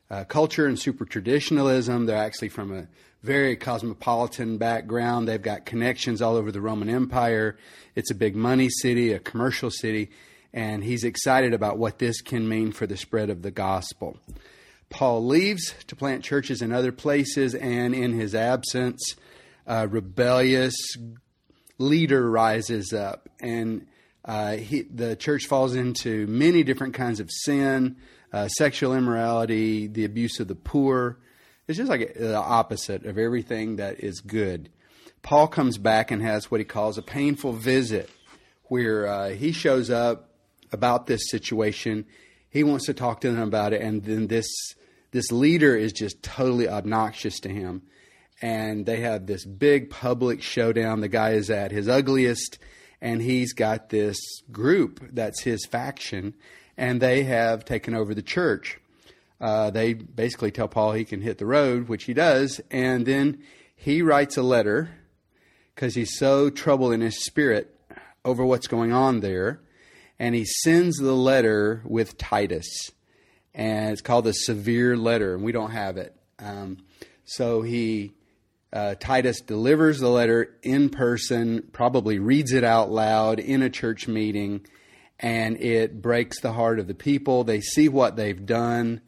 uh, 0.10 0.24
culture 0.24 0.68
and 0.68 0.80
super 0.80 1.06
traditionalism. 1.06 2.06
They're 2.06 2.18
actually 2.18 2.50
from 2.50 2.72
a 2.72 2.88
very 3.24 3.56
cosmopolitan 3.56 4.58
background. 4.58 5.27
They've 5.27 5.42
got 5.42 5.65
connections 5.65 6.22
all 6.22 6.36
over 6.36 6.51
the 6.51 6.62
Roman 6.62 6.89
Empire. 6.89 7.58
It's 7.96 8.12
a 8.12 8.15
big 8.15 8.36
money 8.36 8.70
city, 8.70 9.12
a 9.13 9.20
commercial 9.20 9.72
city, 9.72 10.12
and 10.54 10.84
he's 10.84 11.04
excited 11.04 11.54
about 11.54 11.77
what 11.77 12.00
this 12.00 12.22
can 12.22 12.48
mean 12.48 12.72
for 12.72 12.86
the 12.86 12.98
spread 12.98 13.30
of 13.30 13.42
the 13.42 13.51
gospel. 13.51 14.18
Paul 14.89 15.25
leaves 15.25 15.74
to 15.88 15.96
plant 15.96 16.24
churches 16.24 16.62
in 16.62 16.72
other 16.72 16.92
places, 16.92 17.56
and 17.56 17.96
in 17.96 18.13
his 18.13 18.36
absence, 18.36 19.15
a 19.65 19.88
rebellious 19.88 20.75
leader 21.80 22.30
rises 22.30 22.94
up, 22.94 23.27
and 23.39 23.88
uh, 24.25 24.58
he, 24.58 24.82
the 24.82 25.15
church 25.15 25.46
falls 25.46 25.75
into 25.75 26.25
many 26.27 26.63
different 26.63 26.96
kinds 26.96 27.20
of 27.20 27.29
sin, 27.32 27.96
uh, 28.34 28.48
sexual 28.48 28.96
immorality, 28.96 29.88
the 29.88 30.03
abuse 30.03 30.39
of 30.39 30.48
the 30.48 30.55
poor. 30.55 31.20
It's 31.67 31.77
just 31.77 31.89
like 31.89 32.15
the 32.15 32.36
opposite 32.36 33.05
of 33.05 33.17
everything 33.17 33.77
that 33.77 34.00
is 34.00 34.22
good. 34.22 34.70
Paul 35.22 35.48
comes 35.48 35.77
back 35.77 36.12
and 36.12 36.22
has 36.22 36.51
what 36.51 36.60
he 36.60 36.65
calls 36.65 36.98
a 36.98 37.01
painful 37.01 37.53
visit, 37.53 38.10
where 38.65 39.08
uh, 39.08 39.29
he 39.29 39.51
shows 39.51 39.89
up 39.89 40.29
about 40.72 41.08
this 41.08 41.29
situation. 41.29 42.05
He 42.50 42.63
wants 42.63 42.86
to 42.86 42.94
talk 42.94 43.22
to 43.22 43.32
them 43.32 43.41
about 43.41 43.74
it, 43.74 43.82
and 43.82 44.03
then 44.03 44.27
this 44.27 44.48
this 45.12 45.32
leader 45.32 45.75
is 45.75 45.94
just 45.94 46.22
totally 46.22 46.67
obnoxious 46.67 47.39
to 47.39 47.50
him. 47.50 47.84
And 48.41 48.86
they 48.86 48.98
have 48.98 49.25
this 49.25 49.46
big 49.46 49.89
public 49.89 50.41
showdown. 50.41 51.00
The 51.00 51.08
guy 51.08 51.32
is 51.32 51.50
at 51.50 51.72
his 51.72 51.88
ugliest, 51.88 52.60
and 53.01 53.21
he's 53.21 53.53
got 53.53 53.89
this 53.89 54.17
group 54.51 55.09
that's 55.11 55.41
his 55.41 55.65
faction, 55.65 56.33
and 56.77 57.01
they 57.01 57.23
have 57.23 57.65
taken 57.65 57.95
over 57.95 58.13
the 58.13 58.21
church. 58.21 58.79
Uh, 59.39 59.69
they 59.69 59.93
basically 59.93 60.51
tell 60.51 60.67
Paul 60.67 60.93
he 60.93 61.05
can 61.05 61.21
hit 61.21 61.37
the 61.37 61.45
road, 61.45 61.87
which 61.87 62.05
he 62.05 62.13
does, 62.13 62.61
and 62.71 63.05
then 63.05 63.41
he 63.75 64.01
writes 64.01 64.37
a 64.37 64.43
letter 64.43 64.89
because 65.73 65.95
he's 65.95 66.17
so 66.17 66.49
troubled 66.49 66.93
in 66.93 67.01
his 67.01 67.23
spirit 67.25 67.77
over 68.23 68.45
what's 68.45 68.67
going 68.67 68.93
on 68.93 69.19
there, 69.19 69.59
and 70.17 70.33
he 70.33 70.45
sends 70.45 70.97
the 70.97 71.15
letter 71.15 71.81
with 71.85 72.17
Titus 72.17 72.91
and 73.55 73.93
it's 73.93 74.01
called 74.01 74.25
the 74.25 74.33
severe 74.33 74.97
letter, 74.97 75.33
and 75.33 75.43
we 75.43 75.53
don't 75.53 75.71
have 75.71 75.97
it. 75.97 76.13
Um, 76.39 76.77
so 77.23 77.61
he 77.61 78.11
uh, 78.75 78.94
Titus 78.96 79.39
delivers 79.39 80.01
the 80.01 80.10
letter 80.10 80.53
in 80.62 80.89
person, 80.89 81.63
probably 81.72 82.20
reads 82.20 82.51
it 82.51 82.65
out 82.65 82.91
loud 82.91 83.39
in 83.39 83.62
a 83.62 83.70
church 83.70 84.05
meeting, 84.05 84.65
and 85.17 85.55
it 85.62 86.01
breaks 86.01 86.41
the 86.41 86.51
heart 86.51 86.77
of 86.79 86.88
the 86.88 86.94
people. 86.94 87.46
They 87.46 87.62
see 87.62 87.88
what 87.88 88.17
they've 88.17 88.46
done, 88.46 89.00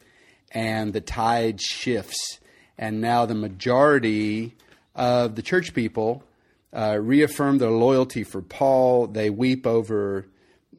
and 0.52 0.94
the 0.94 1.02
tide 1.02 1.60
shifts. 1.60 2.38
And 2.78 3.02
now 3.02 3.26
the 3.26 3.34
majority 3.34 4.56
of 4.94 5.34
the 5.34 5.42
church 5.42 5.74
people 5.74 6.24
uh, 6.72 6.98
reaffirm 6.98 7.58
their 7.58 7.68
loyalty 7.68 8.24
for 8.24 8.40
Paul. 8.40 9.08
They 9.08 9.28
weep 9.28 9.66
over, 9.66 10.24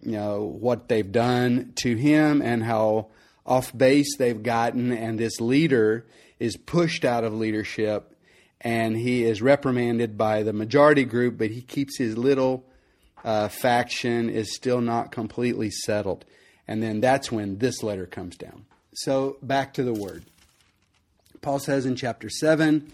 you 0.02 0.14
know, 0.14 0.42
what 0.42 0.88
they've 0.88 1.12
done 1.12 1.74
to 1.76 1.96
him 1.96 2.42
and 2.42 2.64
how 2.64 3.10
off 3.46 3.76
base 3.78 4.18
they've 4.18 4.42
gotten, 4.42 4.92
and 4.92 5.20
this 5.20 5.40
leader 5.40 6.08
is 6.40 6.58
pushed 6.58 7.06
out 7.06 7.24
of 7.24 7.36
leadership 7.36 8.16
and 8.62 8.98
he 8.98 9.24
is 9.24 9.42
reprimanded 9.42 10.18
by 10.18 10.44
the 10.44 10.54
majority 10.54 11.06
group, 11.06 11.38
but 11.38 11.52
he 11.52 11.62
keeps 11.62 11.98
his 11.98 12.18
little 12.18 12.66
uh, 13.24 13.48
faction 13.48 14.30
is 14.30 14.56
still 14.56 14.82
not 14.82 15.12
completely 15.12 15.70
settled. 15.70 16.26
And 16.68 16.84
then 16.84 17.02
that's 17.02 17.32
when 17.32 17.58
this 17.58 17.82
letter 17.84 18.06
comes 18.06 18.38
down. 18.38 18.66
So 18.94 19.38
back 19.42 19.74
to 19.74 19.84
the 19.84 19.94
word. 19.94 20.26
Paul 21.42 21.60
says 21.60 21.86
in 21.86 21.96
chapter 21.96 22.30
7, 22.30 22.92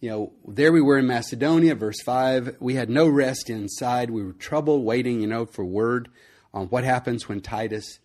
you 0.00 0.08
know, 0.08 0.32
there 0.46 0.72
we 0.72 0.80
were 0.80 0.98
in 0.98 1.06
Macedonia, 1.06 1.74
verse 1.74 2.00
5. 2.00 2.56
We 2.60 2.74
had 2.74 2.88
no 2.88 3.08
rest 3.08 3.50
inside. 3.50 4.10
We 4.10 4.22
were 4.22 4.32
troubled, 4.32 4.84
waiting, 4.84 5.20
you 5.20 5.26
know, 5.26 5.44
for 5.44 5.64
word 5.64 6.08
on 6.54 6.68
what 6.68 6.84
happens 6.84 7.28
when 7.28 7.40
Titus 7.40 7.98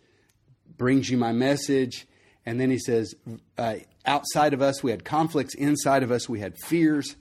brings 0.76 1.08
you 1.08 1.16
my 1.16 1.32
message. 1.32 2.06
And 2.46 2.60
then 2.60 2.70
he 2.70 2.78
says, 2.78 3.14
uh, 3.58 3.74
outside 4.06 4.54
of 4.54 4.62
us, 4.62 4.82
we 4.82 4.92
had 4.92 5.04
conflicts. 5.04 5.54
Inside 5.54 6.04
of 6.04 6.12
us, 6.12 6.28
we 6.28 6.38
had 6.38 6.56
fears. 6.56 7.16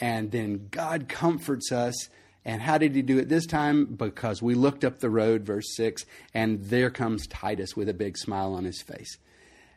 And 0.00 0.32
then 0.32 0.68
God 0.70 1.08
comforts 1.08 1.70
us. 1.70 2.08
And 2.44 2.62
how 2.62 2.78
did 2.78 2.94
he 2.96 3.02
do 3.02 3.18
it 3.18 3.28
this 3.28 3.46
time? 3.46 3.84
Because 3.84 4.42
we 4.42 4.54
looked 4.54 4.82
up 4.82 4.98
the 4.98 5.10
road, 5.10 5.42
verse 5.42 5.76
6, 5.76 6.04
and 6.34 6.64
there 6.64 6.90
comes 6.90 7.26
Titus 7.28 7.76
with 7.76 7.88
a 7.88 7.94
big 7.94 8.18
smile 8.18 8.54
on 8.54 8.64
his 8.64 8.82
face. 8.82 9.18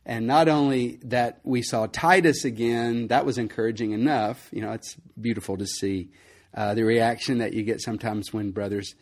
And 0.05 0.25
not 0.25 0.47
only 0.47 0.99
that 1.03 1.41
we 1.43 1.61
saw 1.61 1.87
Titus 1.87 2.45
again, 2.45 3.07
that 3.07 3.25
was 3.25 3.37
encouraging 3.37 3.91
enough. 3.91 4.49
You 4.51 4.61
know, 4.61 4.71
it's 4.71 4.95
beautiful 5.19 5.57
to 5.57 5.67
see 5.67 6.09
uh, 6.55 6.73
the 6.73 6.83
reaction 6.83 7.39
that 7.39 7.53
you 7.53 7.63
get 7.63 7.81
sometimes 7.81 8.31
when 8.31 8.51
brothers 8.51 8.95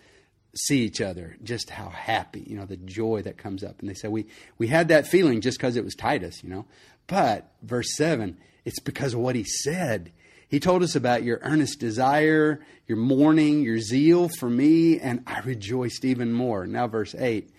see 0.55 0.81
each 0.83 1.01
other, 1.01 1.35
just 1.43 1.69
how 1.69 1.89
happy, 1.89 2.43
you 2.47 2.55
know, 2.55 2.65
the 2.65 2.77
joy 2.77 3.21
that 3.23 3.37
comes 3.37 3.63
up. 3.63 3.79
And 3.79 3.89
they 3.89 3.93
say, 3.93 4.07
we, 4.07 4.27
we 4.57 4.67
had 4.67 4.89
that 4.89 5.07
feeling 5.07 5.41
just 5.41 5.57
because 5.57 5.75
it 5.75 5.83
was 5.83 5.95
Titus, 5.95 6.43
you 6.43 6.49
know. 6.49 6.65
But, 7.07 7.51
verse 7.61 7.95
7, 7.95 8.37
it's 8.63 8.79
because 8.79 9.13
of 9.13 9.19
what 9.19 9.35
he 9.35 9.43
said. 9.43 10.11
He 10.47 10.59
told 10.59 10.83
us 10.83 10.95
about 10.95 11.23
your 11.23 11.39
earnest 11.41 11.79
desire, 11.79 12.63
your 12.87 12.97
mourning, 12.97 13.63
your 13.63 13.79
zeal 13.79 14.29
for 14.29 14.49
me, 14.49 14.99
and 14.99 15.23
I 15.25 15.39
rejoiced 15.39 16.05
even 16.05 16.31
more. 16.31 16.67
Now, 16.67 16.87
verse 16.87 17.15
8. 17.15 17.49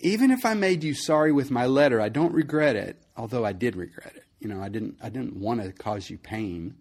Even 0.00 0.32
if 0.32 0.44
I 0.44 0.54
made 0.54 0.82
you 0.82 0.92
sorry 0.94 1.30
with 1.32 1.52
my 1.52 1.66
letter, 1.66 2.00
I 2.00 2.08
don't 2.08 2.34
regret 2.34 2.74
it, 2.74 3.00
although 3.16 3.44
I 3.44 3.52
did 3.52 3.76
regret 3.76 4.12
it. 4.16 4.24
You 4.40 4.48
know, 4.48 4.60
I 4.60 4.68
didn't, 4.68 4.98
I 5.00 5.08
didn't 5.08 5.36
want 5.36 5.62
to 5.62 5.72
cause 5.72 6.10
you 6.10 6.18
pain. 6.18 6.74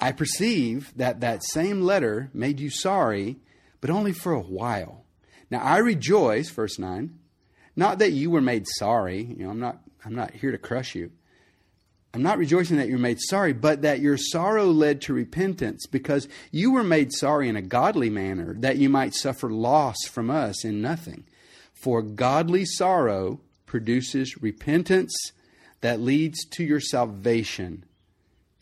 I 0.00 0.12
perceive 0.12 0.92
that 0.96 1.20
that 1.20 1.44
same 1.44 1.82
letter 1.82 2.30
made 2.32 2.58
you 2.58 2.70
sorry, 2.70 3.36
but 3.80 3.90
only 3.90 4.12
for 4.12 4.32
a 4.32 4.40
while. 4.40 5.04
Now 5.50 5.60
I 5.60 5.78
rejoice, 5.78 6.50
verse 6.50 6.78
9, 6.78 7.18
not 7.76 7.98
that 7.98 8.12
you 8.12 8.30
were 8.30 8.40
made 8.40 8.66
sorry. 8.78 9.22
You 9.22 9.44
know, 9.44 9.50
I'm 9.50 9.60
not, 9.60 9.80
I'm 10.04 10.14
not 10.14 10.32
here 10.32 10.52
to 10.52 10.58
crush 10.58 10.94
you. 10.94 11.12
I'm 12.14 12.22
not 12.22 12.38
rejoicing 12.38 12.78
that 12.78 12.88
you're 12.88 12.98
made 12.98 13.20
sorry, 13.20 13.52
but 13.52 13.82
that 13.82 14.00
your 14.00 14.16
sorrow 14.16 14.66
led 14.66 15.02
to 15.02 15.12
repentance, 15.12 15.86
because 15.86 16.28
you 16.50 16.72
were 16.72 16.82
made 16.82 17.12
sorry 17.12 17.46
in 17.46 17.56
a 17.56 17.62
godly 17.62 18.08
manner, 18.08 18.54
that 18.60 18.78
you 18.78 18.88
might 18.88 19.14
suffer 19.14 19.50
loss 19.50 19.96
from 20.08 20.30
us 20.30 20.64
in 20.64 20.80
nothing. 20.80 21.24
For 21.74 22.00
godly 22.00 22.64
sorrow 22.64 23.40
produces 23.66 24.40
repentance 24.40 25.14
that 25.82 26.00
leads 26.00 26.46
to 26.52 26.64
your 26.64 26.80
salvation, 26.80 27.84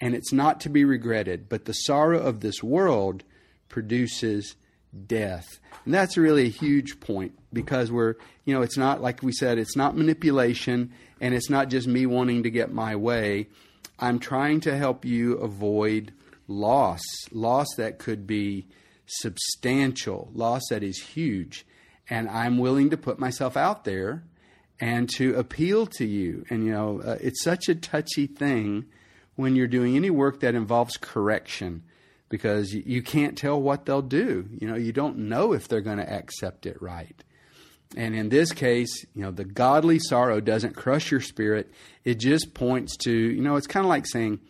and 0.00 0.16
it's 0.16 0.32
not 0.32 0.60
to 0.62 0.68
be 0.68 0.84
regretted, 0.84 1.48
but 1.48 1.64
the 1.64 1.74
sorrow 1.74 2.18
of 2.18 2.40
this 2.40 2.60
world 2.60 3.22
produces 3.68 4.56
death. 5.06 5.46
And 5.84 5.92
that's 5.92 6.16
really 6.16 6.46
a 6.46 6.50
huge 6.50 7.00
point 7.00 7.38
because 7.52 7.90
we're, 7.90 8.14
you 8.44 8.54
know, 8.54 8.62
it's 8.62 8.76
not, 8.76 9.02
like 9.02 9.22
we 9.22 9.32
said, 9.32 9.58
it's 9.58 9.76
not 9.76 9.96
manipulation 9.96 10.92
and 11.20 11.34
it's 11.34 11.50
not 11.50 11.68
just 11.68 11.86
me 11.86 12.06
wanting 12.06 12.42
to 12.42 12.50
get 12.50 12.72
my 12.72 12.96
way. 12.96 13.48
I'm 13.98 14.18
trying 14.18 14.60
to 14.60 14.76
help 14.76 15.04
you 15.04 15.34
avoid 15.34 16.12
loss, 16.48 17.02
loss 17.30 17.68
that 17.76 17.98
could 17.98 18.26
be 18.26 18.66
substantial, 19.06 20.30
loss 20.34 20.62
that 20.70 20.82
is 20.82 20.98
huge. 20.98 21.66
And 22.10 22.28
I'm 22.28 22.58
willing 22.58 22.90
to 22.90 22.96
put 22.96 23.18
myself 23.18 23.56
out 23.56 23.84
there 23.84 24.24
and 24.80 25.08
to 25.16 25.34
appeal 25.36 25.86
to 25.86 26.04
you. 26.04 26.44
And, 26.50 26.64
you 26.64 26.72
know, 26.72 27.00
uh, 27.00 27.18
it's 27.20 27.42
such 27.42 27.68
a 27.68 27.74
touchy 27.74 28.26
thing 28.26 28.86
when 29.36 29.56
you're 29.56 29.66
doing 29.66 29.96
any 29.96 30.10
work 30.10 30.40
that 30.40 30.54
involves 30.54 30.96
correction 30.96 31.82
because 32.34 32.74
you, 32.74 32.82
you 32.84 33.00
can't 33.00 33.38
tell 33.38 33.62
what 33.62 33.86
they'll 33.86 34.02
do. 34.02 34.48
You 34.60 34.66
know, 34.66 34.74
you 34.74 34.92
don't 34.92 35.16
know 35.16 35.52
if 35.52 35.68
they're 35.68 35.80
going 35.80 35.98
to 35.98 36.12
accept 36.12 36.66
it 36.66 36.82
right. 36.82 37.22
And 37.96 38.12
in 38.12 38.28
this 38.28 38.50
case, 38.50 39.06
you 39.14 39.22
know, 39.22 39.30
the 39.30 39.44
godly 39.44 40.00
sorrow 40.00 40.40
doesn't 40.40 40.74
crush 40.74 41.12
your 41.12 41.20
spirit. 41.20 41.70
It 42.02 42.16
just 42.16 42.52
points 42.52 42.96
to, 43.04 43.12
you 43.12 43.40
know, 43.40 43.54
it's 43.54 43.68
kind 43.68 43.86
of 43.86 43.88
like 43.88 44.04
saying, 44.04 44.40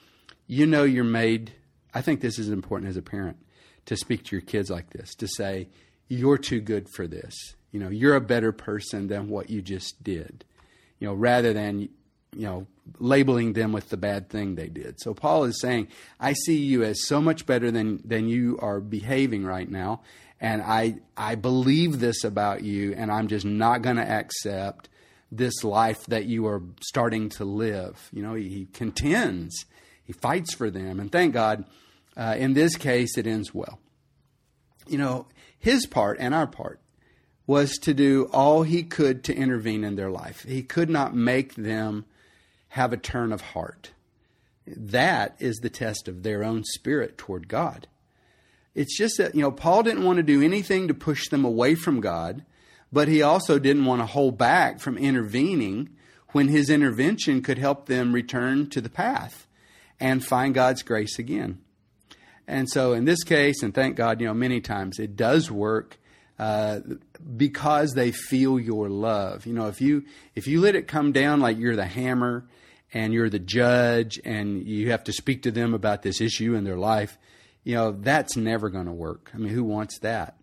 you 0.47 0.65
know, 0.67 0.85
you're 0.85 1.05
made. 1.05 1.53
I 1.93 2.01
think 2.01 2.23
this 2.23 2.39
is 2.39 2.49
important 2.49 2.89
as 2.89 2.97
a 2.97 3.03
parent 3.03 3.37
to 3.85 3.99
speak 3.99 4.25
to 4.25 4.37
your 4.37 4.41
kids 4.41 4.71
like 4.71 4.89
this, 4.89 5.15
to 5.17 5.29
say, 5.29 5.69
you're 6.09 6.39
too 6.39 6.63
good 6.63 6.89
for 6.89 7.07
this. 7.07 7.35
You 7.71 7.81
know, 7.81 7.91
you're 7.91 8.17
a 8.17 8.21
better 8.23 8.51
person 8.51 9.09
than 9.09 9.29
what 9.29 9.51
you 9.51 9.61
just 9.61 10.03
did. 10.03 10.47
You 11.01 11.09
know, 11.09 11.15
rather 11.15 11.53
than, 11.53 11.81
you 11.81 12.47
know, 12.47 12.67
labeling 12.99 13.55
them 13.55 13.73
with 13.73 13.89
the 13.89 13.97
bad 13.97 14.29
thing 14.29 14.55
they 14.55 14.69
did. 14.69 15.01
So 15.01 15.15
Paul 15.15 15.45
is 15.45 15.61
saying, 15.61 15.89
I 16.21 16.33
see 16.33 16.57
you 16.57 16.83
as 16.83 17.07
so 17.07 17.21
much 17.21 17.47
better 17.47 17.71
than, 17.71 18.01
than 18.05 18.29
you 18.29 18.59
are 18.61 18.81
behaving 18.81 19.45
right 19.45 19.69
now. 19.69 20.03
And 20.41 20.63
I, 20.63 20.97
I 21.17 21.37
believe 21.37 22.01
this 22.01 22.25
about 22.25 22.63
you, 22.63 22.93
and 22.93 23.11
I'm 23.11 23.29
just 23.29 23.47
not 23.47 23.83
going 23.83 23.97
to 23.97 24.09
accept 24.09 24.89
this 25.33 25.65
life 25.65 26.05
that 26.07 26.27
you 26.27 26.47
are 26.47 26.63
starting 26.81 27.29
to 27.31 27.45
live. 27.45 28.11
You 28.13 28.23
know, 28.23 28.35
he, 28.35 28.49
he 28.49 28.67
contends, 28.67 29.65
he 30.03 30.13
fights 30.13 30.55
for 30.55 30.71
them. 30.71 31.01
And 31.01 31.11
thank 31.11 31.33
God, 31.33 31.65
uh, 32.17 32.37
in 32.39 32.55
this 32.55 32.77
case, 32.77 33.17
it 33.17 33.27
ends 33.27 33.55
well. 33.55 33.81
You 34.87 34.99
know, 34.99 35.27
his 35.59 35.87
part 35.87 36.19
and 36.21 36.35
our 36.35 36.47
part 36.47 36.81
was 37.47 37.79
to 37.79 37.95
do 37.95 38.29
all 38.33 38.63
he 38.63 38.83
could 38.83 39.25
to 39.25 39.35
intervene 39.35 39.85
in 39.85 39.97
their 39.97 40.11
life. 40.11 40.45
He 40.45 40.63
could 40.63 40.91
not 40.91 41.15
make 41.15 41.55
them 41.55 42.05
have 42.75 42.93
a 42.93 42.97
turn 42.97 43.33
of 43.33 43.41
heart. 43.41 43.93
That 44.67 45.37
is 45.39 45.59
the 45.59 45.71
test 45.71 46.09
of 46.09 46.25
their 46.25 46.43
own 46.43 46.65
spirit 46.65 47.17
toward 47.17 47.47
God. 47.47 47.87
It's 48.75 48.99
just 48.99 49.17
that, 49.19 49.37
you 49.37 49.43
know, 49.43 49.53
Paul 49.53 49.85
didn't 49.85 50.03
want 50.03 50.17
to 50.17 50.25
do 50.25 50.43
anything 50.43 50.89
to 50.89 50.95
push 50.95 51.29
them 51.29 51.45
away 51.45 51.77
from 51.77 52.01
God, 52.01 52.45
but 52.93 53.07
he 53.07 53.23
also 53.23 53.61
didn't 53.61 53.85
want 53.85 54.03
to 54.03 54.07
hold 54.07 54.37
back 54.37 54.81
from 54.81 54.99
intervening 54.99 55.91
when 56.31 56.49
his 56.49 56.69
intervention 56.69 57.43
could 57.43 57.59
help 57.59 57.87
them 57.87 58.13
return 58.13 58.69
to 58.71 58.81
the 58.81 58.91
path 58.91 59.47
and 60.01 60.25
find 60.25 60.53
God's 60.53 60.83
grace 60.83 61.17
again. 61.17 61.61
And 62.49 62.69
so 62.69 62.93
in 62.93 63.05
this 63.05 63.23
case, 63.23 63.63
and 63.63 63.73
thank 63.73 63.95
God, 63.95 64.21
you 64.21 64.27
know, 64.27 64.35
many 64.35 64.61
times 64.61 64.99
it 64.99 65.15
does 65.15 65.49
work 65.49 65.97
uh, 66.39 66.81
because 67.37 67.93
they 67.93 68.11
feel 68.11 68.59
your 68.59 68.89
love. 68.89 69.47
You 69.47 69.53
know, 69.53 69.69
if 69.69 69.81
you 69.81 70.05
if 70.35 70.47
you 70.47 70.61
let 70.61 70.75
it 70.75 70.89
come 70.89 71.13
down 71.13 71.41
like 71.41 71.59
you're 71.59 71.77
the 71.77 71.87
hammer 71.87 72.47
and 72.93 73.13
you're 73.13 73.31
the 73.31 73.39
judge 73.39 74.21
and 74.25 74.67
you 74.67 74.91
have 74.91 75.05
to 75.05 75.13
speak 75.13 75.43
to 75.43 75.51
them 75.51 75.75
about 75.75 76.03
this 76.03 76.21
issue 76.21 76.55
in 76.55 76.65
their 76.65 76.77
life, 76.77 77.19
you 77.63 77.75
know, 77.75 77.93
that's 77.93 78.37
never 78.37 78.69
going 78.69 78.87
to 78.87 78.93
work. 78.93 79.31
I 79.35 79.39
mean, 79.39 79.53
who 79.53 79.65
wants 79.65 79.99
that? 80.01 80.39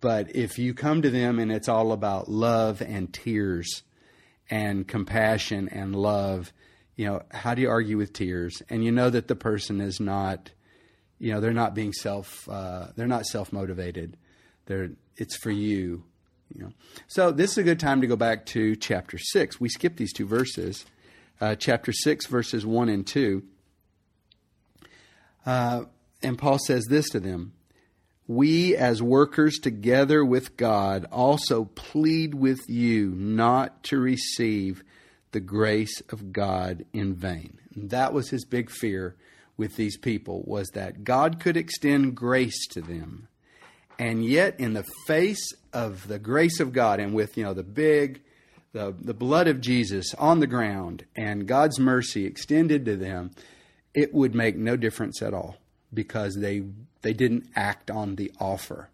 But 0.00 0.36
if 0.36 0.58
you 0.58 0.74
come 0.74 1.02
to 1.02 1.10
them 1.10 1.38
and 1.38 1.50
it's 1.50 1.68
all 1.68 1.92
about 1.92 2.28
love 2.28 2.82
and 2.82 3.12
tears 3.12 3.82
and 4.50 4.86
compassion 4.86 5.68
and 5.70 5.96
love, 5.96 6.52
you 6.96 7.06
know, 7.06 7.22
how 7.30 7.54
do 7.54 7.62
you 7.62 7.70
argue 7.70 7.96
with 7.96 8.12
tears? 8.12 8.62
And 8.68 8.84
you 8.84 8.92
know 8.92 9.08
that 9.08 9.28
the 9.28 9.36
person 9.36 9.80
is 9.80 10.00
not, 10.00 10.50
you 11.18 11.32
know, 11.32 11.40
they're 11.40 11.52
not 11.52 11.74
being 11.74 11.92
self, 11.92 12.46
uh, 12.48 12.88
they're 12.96 13.06
not 13.06 13.24
self 13.24 13.52
motivated. 13.52 14.16
They're, 14.66 14.90
it's 15.16 15.36
for 15.36 15.50
you, 15.50 16.04
you 16.54 16.62
know. 16.62 16.72
So 17.06 17.30
this 17.30 17.52
is 17.52 17.58
a 17.58 17.62
good 17.62 17.80
time 17.80 18.00
to 18.00 18.06
go 18.06 18.16
back 18.16 18.46
to 18.46 18.76
chapter 18.76 19.18
six. 19.18 19.60
We 19.60 19.68
skipped 19.68 19.96
these 19.96 20.12
two 20.12 20.26
verses, 20.26 20.84
uh, 21.40 21.54
chapter 21.56 21.92
six, 21.92 22.26
verses 22.26 22.64
one 22.66 22.88
and 22.88 23.06
two. 23.06 23.44
Uh, 25.46 25.84
and 26.22 26.38
Paul 26.38 26.58
says 26.58 26.86
this 26.88 27.08
to 27.10 27.20
them 27.20 27.52
We, 28.26 28.76
as 28.76 29.02
workers 29.02 29.58
together 29.58 30.24
with 30.24 30.56
God, 30.56 31.06
also 31.12 31.66
plead 31.74 32.34
with 32.34 32.68
you 32.68 33.10
not 33.10 33.82
to 33.84 33.98
receive 33.98 34.82
the 35.32 35.40
grace 35.40 36.00
of 36.10 36.32
God 36.32 36.84
in 36.92 37.14
vain. 37.14 37.58
And 37.74 37.90
that 37.90 38.12
was 38.12 38.30
his 38.30 38.44
big 38.44 38.70
fear 38.70 39.16
with 39.56 39.76
these 39.76 39.96
people 39.96 40.42
was 40.46 40.68
that 40.74 41.04
God 41.04 41.40
could 41.40 41.56
extend 41.56 42.16
grace 42.16 42.66
to 42.68 42.80
them. 42.80 43.28
And 43.98 44.24
yet 44.24 44.58
in 44.58 44.72
the 44.74 44.84
face 45.06 45.52
of 45.72 46.08
the 46.08 46.18
grace 46.18 46.60
of 46.60 46.72
God 46.72 47.00
and 47.00 47.14
with, 47.14 47.36
you 47.36 47.44
know, 47.44 47.54
the 47.54 47.62
big 47.62 48.20
the, 48.74 48.94
the 49.00 49.14
blood 49.14 49.46
of 49.46 49.60
Jesus 49.60 50.12
on 50.14 50.40
the 50.40 50.46
ground 50.48 51.04
and 51.16 51.46
God's 51.46 51.78
mercy 51.78 52.26
extended 52.26 52.84
to 52.84 52.96
them, 52.96 53.30
it 53.94 54.12
would 54.12 54.34
make 54.34 54.56
no 54.56 54.76
difference 54.76 55.22
at 55.22 55.32
all 55.32 55.56
because 55.94 56.34
they 56.34 56.64
they 57.02 57.12
didn't 57.12 57.48
act 57.54 57.90
on 57.90 58.16
the 58.16 58.32
offer. 58.40 58.88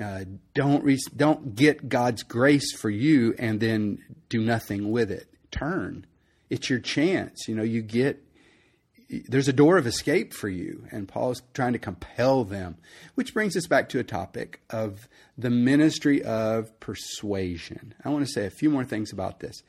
Uh, 0.00 0.24
don't 0.54 0.84
re- 0.84 0.98
don't 1.16 1.54
get 1.56 1.88
God's 1.88 2.22
grace 2.22 2.72
for 2.72 2.90
you 2.90 3.34
and 3.38 3.58
then 3.58 4.04
do 4.28 4.40
nothing 4.40 4.92
with 4.92 5.10
it. 5.10 5.26
Turn. 5.50 6.06
It's 6.50 6.68
your 6.68 6.78
chance. 6.78 7.48
You 7.48 7.54
know, 7.54 7.62
you 7.62 7.80
get 7.80 8.22
there's 9.08 9.48
a 9.48 9.54
door 9.54 9.78
of 9.78 9.86
escape 9.86 10.34
for 10.34 10.48
you, 10.48 10.84
and 10.90 11.08
Paul's 11.08 11.42
trying 11.54 11.72
to 11.72 11.78
compel 11.78 12.44
them, 12.44 12.76
which 13.14 13.32
brings 13.32 13.56
us 13.56 13.66
back 13.66 13.88
to 13.90 13.98
a 13.98 14.04
topic 14.04 14.60
of 14.68 15.08
the 15.36 15.50
ministry 15.50 16.22
of 16.22 16.78
persuasion. 16.78 17.94
I 18.04 18.10
want 18.10 18.26
to 18.26 18.32
say 18.32 18.44
a 18.44 18.50
few 18.50 18.68
more 18.68 18.84
things 18.84 19.12
about 19.12 19.40
this. 19.40 19.62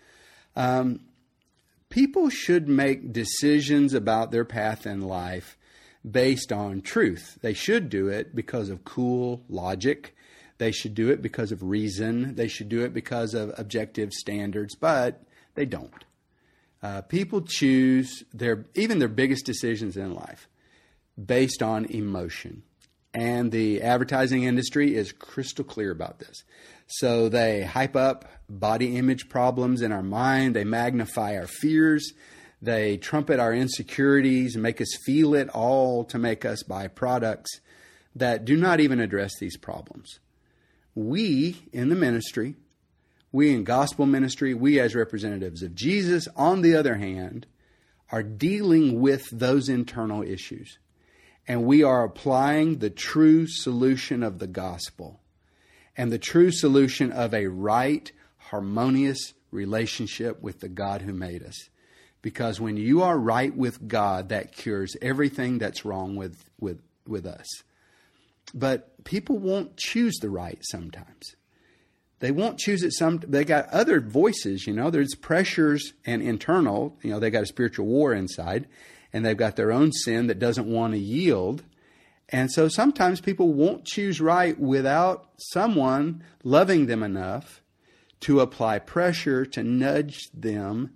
Um, 0.58 1.01
people 1.89 2.29
should 2.29 2.67
make 2.67 3.13
decisions 3.13 3.93
about 3.93 4.31
their 4.31 4.46
path 4.46 4.86
in 4.86 5.01
life 5.01 5.58
based 6.10 6.51
on 6.51 6.81
truth. 6.81 7.38
They 7.41 7.53
should 7.53 7.89
do 7.89 8.10
it 8.10 8.36
because 8.36 8.69
of 8.69 8.84
cool 8.84 9.43
logic. 9.48 10.15
They 10.58 10.72
should 10.74 10.93
do 10.93 11.10
it 11.10 11.21
because 11.21 11.54
of 11.54 11.63
reason. 11.63 12.36
They 12.36 12.49
should 12.49 12.67
do 12.67 12.84
it 12.84 12.93
because 12.93 13.34
of 13.34 13.54
objective 13.58 14.12
standards, 14.12 14.75
but 14.75 15.23
they 15.56 15.65
don't. 15.65 16.04
Uh, 16.82 17.02
people 17.02 17.42
choose 17.42 18.24
their 18.34 18.65
even 18.76 19.00
their 19.00 19.10
biggest 19.10 19.46
decisions 19.46 19.98
in 19.98 20.13
life 20.13 20.48
based 21.24 21.62
on 21.62 21.86
emotion, 21.86 22.63
and 23.13 23.52
the 23.52 23.82
advertising 23.82 24.44
industry 24.44 24.96
is 24.96 25.12
crystal 25.12 25.65
clear 25.65 25.92
about 25.92 26.20
this. 26.20 26.44
So 26.88 27.30
they 27.30 27.63
hype 27.63 27.96
up 27.96 28.26
body 28.50 28.98
image 28.98 29.30
problems 29.30 29.82
in 29.82 29.92
our 29.92 30.04
mind. 30.04 30.56
They 30.56 30.63
magnify 30.63 31.36
our 31.38 31.48
fears. 31.48 32.13
They 32.62 32.98
trumpet 32.98 33.39
our 33.39 33.54
insecurities 33.54 34.56
and 34.56 34.63
make 34.63 34.82
us 34.82 34.89
feel 35.06 35.34
it 35.34 35.50
all 35.50 36.04
to 36.06 36.18
make 36.18 36.46
us 36.46 36.63
buy 36.63 36.88
products 36.88 37.60
that 38.15 38.44
do 38.44 38.58
not 38.58 38.80
even 38.80 39.00
address 39.00 39.32
these 39.39 39.58
problems. 39.58 40.20
We 40.96 41.58
in 41.72 41.89
the 41.89 41.96
ministry, 41.96 42.56
we 43.32 43.54
in 43.54 43.63
gospel 43.63 44.06
ministry, 44.06 44.54
we 44.54 44.80
as 44.80 44.96
representatives 44.96 45.62
of 45.62 45.76
Jesus, 45.76 46.28
on 46.36 46.62
the 46.62 46.76
other 46.76 46.96
hand, 46.96 47.46
are 48.12 48.24
dealing 48.24 49.00
with 49.00 49.30
those 49.32 49.70
internal 49.70 50.24
issues. 50.24 50.80
And 51.48 51.65
we 51.65 51.84
are 51.84 52.04
applying 52.04 52.78
the 52.78 52.89
true 52.89 53.48
solution 53.48 54.24
of 54.24 54.39
the 54.39 54.48
gospel 54.48 55.20
and 55.96 56.12
the 56.12 56.20
true 56.20 56.52
solution 56.52 57.12
of 57.12 57.34
a 57.34 57.48
right, 57.48 58.12
harmonious 58.38 59.34
relationship 59.52 60.42
with 60.42 60.60
the 60.60 60.70
God 60.70 61.02
who 61.02 61.13
made 61.13 61.44
us. 61.44 61.70
Because 62.22 62.60
when 62.60 62.78
you 62.78 63.02
are 63.02 63.18
right 63.18 63.56
with 63.56 63.88
God, 63.88 64.30
that 64.30 64.52
cures 64.52 64.96
everything 65.02 65.58
that's 65.58 65.86
wrong 65.86 66.15
with, 66.15 66.50
with, 66.60 66.82
with 67.08 67.26
us. 67.26 67.48
But 68.54 69.04
people 69.04 69.38
won't 69.38 69.78
choose 69.78 70.18
the 70.18 70.30
right 70.30 70.60
sometimes. 70.62 71.36
They 72.19 72.32
won't 72.32 72.60
choose 72.60 72.84
it 72.84 72.93
some 72.93 73.21
they 73.25 73.45
got 73.45 73.69
other 73.69 74.01
voices, 74.01 74.67
you 74.67 74.73
know, 74.73 74.89
there's 74.89 75.15
pressures 75.15 75.93
and 76.05 76.21
internal, 76.21 76.97
you 77.01 77.12
know, 77.12 77.19
they 77.19 77.29
got 77.29 77.43
a 77.43 77.47
spiritual 77.47 77.86
war 77.86 78.13
inside 78.13 78.67
and 79.13 79.25
they've 79.25 79.38
got 79.38 79.55
their 79.55 79.71
own 79.71 79.91
sin 79.91 80.27
that 80.27 80.39
doesn't 80.39 80.67
want 80.67 80.93
to 80.93 80.99
yield. 80.99 81.63
And 82.27 82.51
so 82.51 82.67
sometimes 82.67 83.21
people 83.21 83.53
won't 83.53 83.86
choose 83.86 84.21
right 84.21 84.60
without 84.60 85.29
someone 85.38 86.23
loving 86.43 86.86
them 86.86 87.01
enough 87.01 87.62
to 88.21 88.41
apply 88.41 88.79
pressure 88.79 89.45
to 89.45 89.63
nudge 89.63 90.29
them 90.34 90.91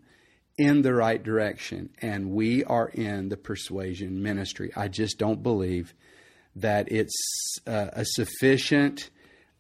in 0.57 0.83
the 0.83 0.93
right 0.93 1.23
direction. 1.23 1.89
And 2.01 2.31
we 2.31 2.63
are 2.65 2.89
in 2.89 3.29
the 3.29 3.37
persuasion 3.37 4.21
ministry. 4.21 4.71
I 4.75 4.89
just 4.89 5.17
don't 5.17 5.41
believe 5.41 5.95
that 6.55 6.91
it's 6.91 7.15
uh, 7.65 7.87
a 7.93 8.05
sufficient 8.05 9.09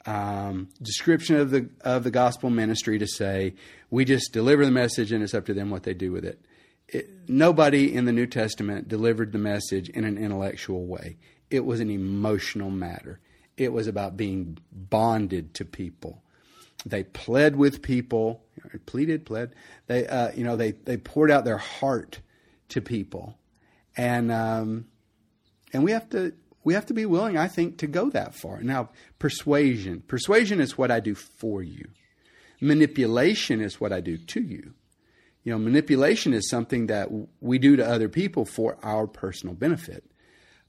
um, 0.05 0.69
description 0.81 1.37
of 1.37 1.51
the 1.51 1.69
of 1.81 2.03
the 2.03 2.11
gospel 2.11 2.49
ministry 2.49 2.99
to 2.99 3.07
say 3.07 3.55
we 3.89 4.05
just 4.05 4.33
deliver 4.33 4.65
the 4.65 4.71
message 4.71 5.11
and 5.11 5.23
it's 5.23 5.33
up 5.33 5.45
to 5.45 5.53
them 5.53 5.69
what 5.69 5.83
they 5.83 5.93
do 5.93 6.11
with 6.11 6.25
it. 6.25 6.43
it. 6.87 7.09
Nobody 7.27 7.93
in 7.93 8.05
the 8.05 8.11
New 8.11 8.27
Testament 8.27 8.87
delivered 8.87 9.31
the 9.31 9.37
message 9.37 9.89
in 9.89 10.03
an 10.03 10.17
intellectual 10.17 10.85
way. 10.85 11.17
It 11.49 11.65
was 11.65 11.79
an 11.79 11.89
emotional 11.89 12.69
matter. 12.69 13.19
It 13.55 13.71
was 13.71 13.87
about 13.87 14.17
being 14.17 14.57
bonded 14.71 15.53
to 15.55 15.65
people. 15.65 16.23
They 16.85 17.03
pled 17.03 17.55
with 17.55 17.81
people, 17.81 18.43
pleaded, 18.85 19.25
pled. 19.25 19.53
They, 19.87 20.07
uh, 20.07 20.31
you 20.35 20.43
know, 20.43 20.55
they 20.55 20.71
they 20.71 20.97
poured 20.97 21.31
out 21.31 21.45
their 21.45 21.57
heart 21.57 22.19
to 22.69 22.81
people, 22.81 23.37
and 23.95 24.31
um, 24.31 24.87
and 25.71 25.83
we 25.83 25.91
have 25.91 26.09
to 26.09 26.33
we 26.63 26.73
have 26.73 26.85
to 26.87 26.93
be 26.93 27.05
willing, 27.05 27.37
I 27.37 27.47
think, 27.47 27.77
to 27.79 27.87
go 27.87 28.09
that 28.11 28.35
far. 28.35 28.61
Now, 28.61 28.89
persuasion, 29.19 30.03
persuasion 30.07 30.61
is 30.61 30.77
what 30.77 30.91
I 30.91 30.99
do 30.99 31.15
for 31.15 31.61
you. 31.61 31.89
Manipulation 32.61 33.61
is 33.61 33.81
what 33.81 33.91
I 33.91 33.99
do 33.99 34.17
to 34.17 34.41
you. 34.41 34.73
You 35.43 35.51
know, 35.51 35.59
manipulation 35.59 36.33
is 36.33 36.49
something 36.49 36.87
that 36.87 37.09
we 37.41 37.59
do 37.59 37.75
to 37.75 37.85
other 37.85 38.07
people 38.07 38.45
for 38.45 38.77
our 38.81 39.07
personal 39.07 39.55
benefit. 39.55 40.05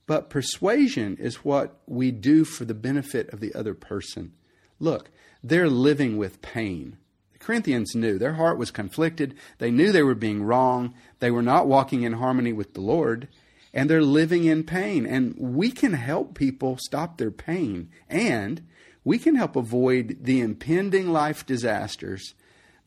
But 0.05 0.29
persuasion 0.29 1.17
is 1.19 1.45
what 1.45 1.79
we 1.87 2.11
do 2.11 2.43
for 2.43 2.65
the 2.65 2.73
benefit 2.73 3.29
of 3.33 3.39
the 3.39 3.55
other 3.55 3.73
person. 3.73 4.33
Look, 4.79 5.09
they're 5.41 5.69
living 5.69 6.17
with 6.17 6.41
pain. 6.41 6.97
The 7.33 7.39
Corinthians 7.39 7.95
knew 7.95 8.19
their 8.19 8.33
heart 8.33 8.57
was 8.57 8.71
conflicted. 8.71 9.35
They 9.57 9.71
knew 9.71 9.91
they 9.91 10.03
were 10.03 10.15
being 10.15 10.43
wrong. 10.43 10.93
They 11.19 11.31
were 11.31 11.41
not 11.41 11.67
walking 11.67 12.03
in 12.03 12.13
harmony 12.13 12.53
with 12.53 12.73
the 12.73 12.81
Lord, 12.81 13.29
and 13.75 13.89
they're 13.89 14.01
living 14.01 14.45
in 14.45 14.63
pain. 14.63 15.05
And 15.05 15.35
we 15.37 15.69
can 15.69 15.93
help 15.93 16.33
people 16.33 16.77
stop 16.79 17.17
their 17.17 17.29
pain, 17.29 17.89
and 18.09 18.65
we 19.03 19.19
can 19.19 19.35
help 19.35 19.55
avoid 19.55 20.17
the 20.21 20.39
impending 20.39 21.11
life 21.11 21.45
disasters 21.45 22.33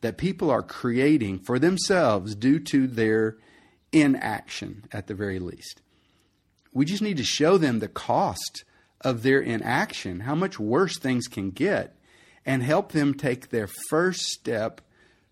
that 0.01 0.17
people 0.17 0.49
are 0.49 0.63
creating 0.63 1.39
for 1.39 1.59
themselves 1.59 2.35
due 2.35 2.59
to 2.59 2.87
their 2.87 3.37
inaction, 3.91 4.85
at 4.91 5.07
the 5.07 5.13
very 5.13 5.39
least. 5.39 5.81
We 6.73 6.85
just 6.85 7.01
need 7.01 7.17
to 7.17 7.23
show 7.23 7.57
them 7.57 7.79
the 7.79 7.87
cost 7.87 8.63
of 9.01 9.23
their 9.23 9.39
inaction, 9.39 10.21
how 10.21 10.35
much 10.35 10.59
worse 10.59 10.97
things 10.97 11.27
can 11.27 11.51
get 11.51 11.95
and 12.45 12.63
help 12.63 12.91
them 12.91 13.13
take 13.13 13.49
their 13.49 13.67
first 13.67 14.21
step 14.21 14.81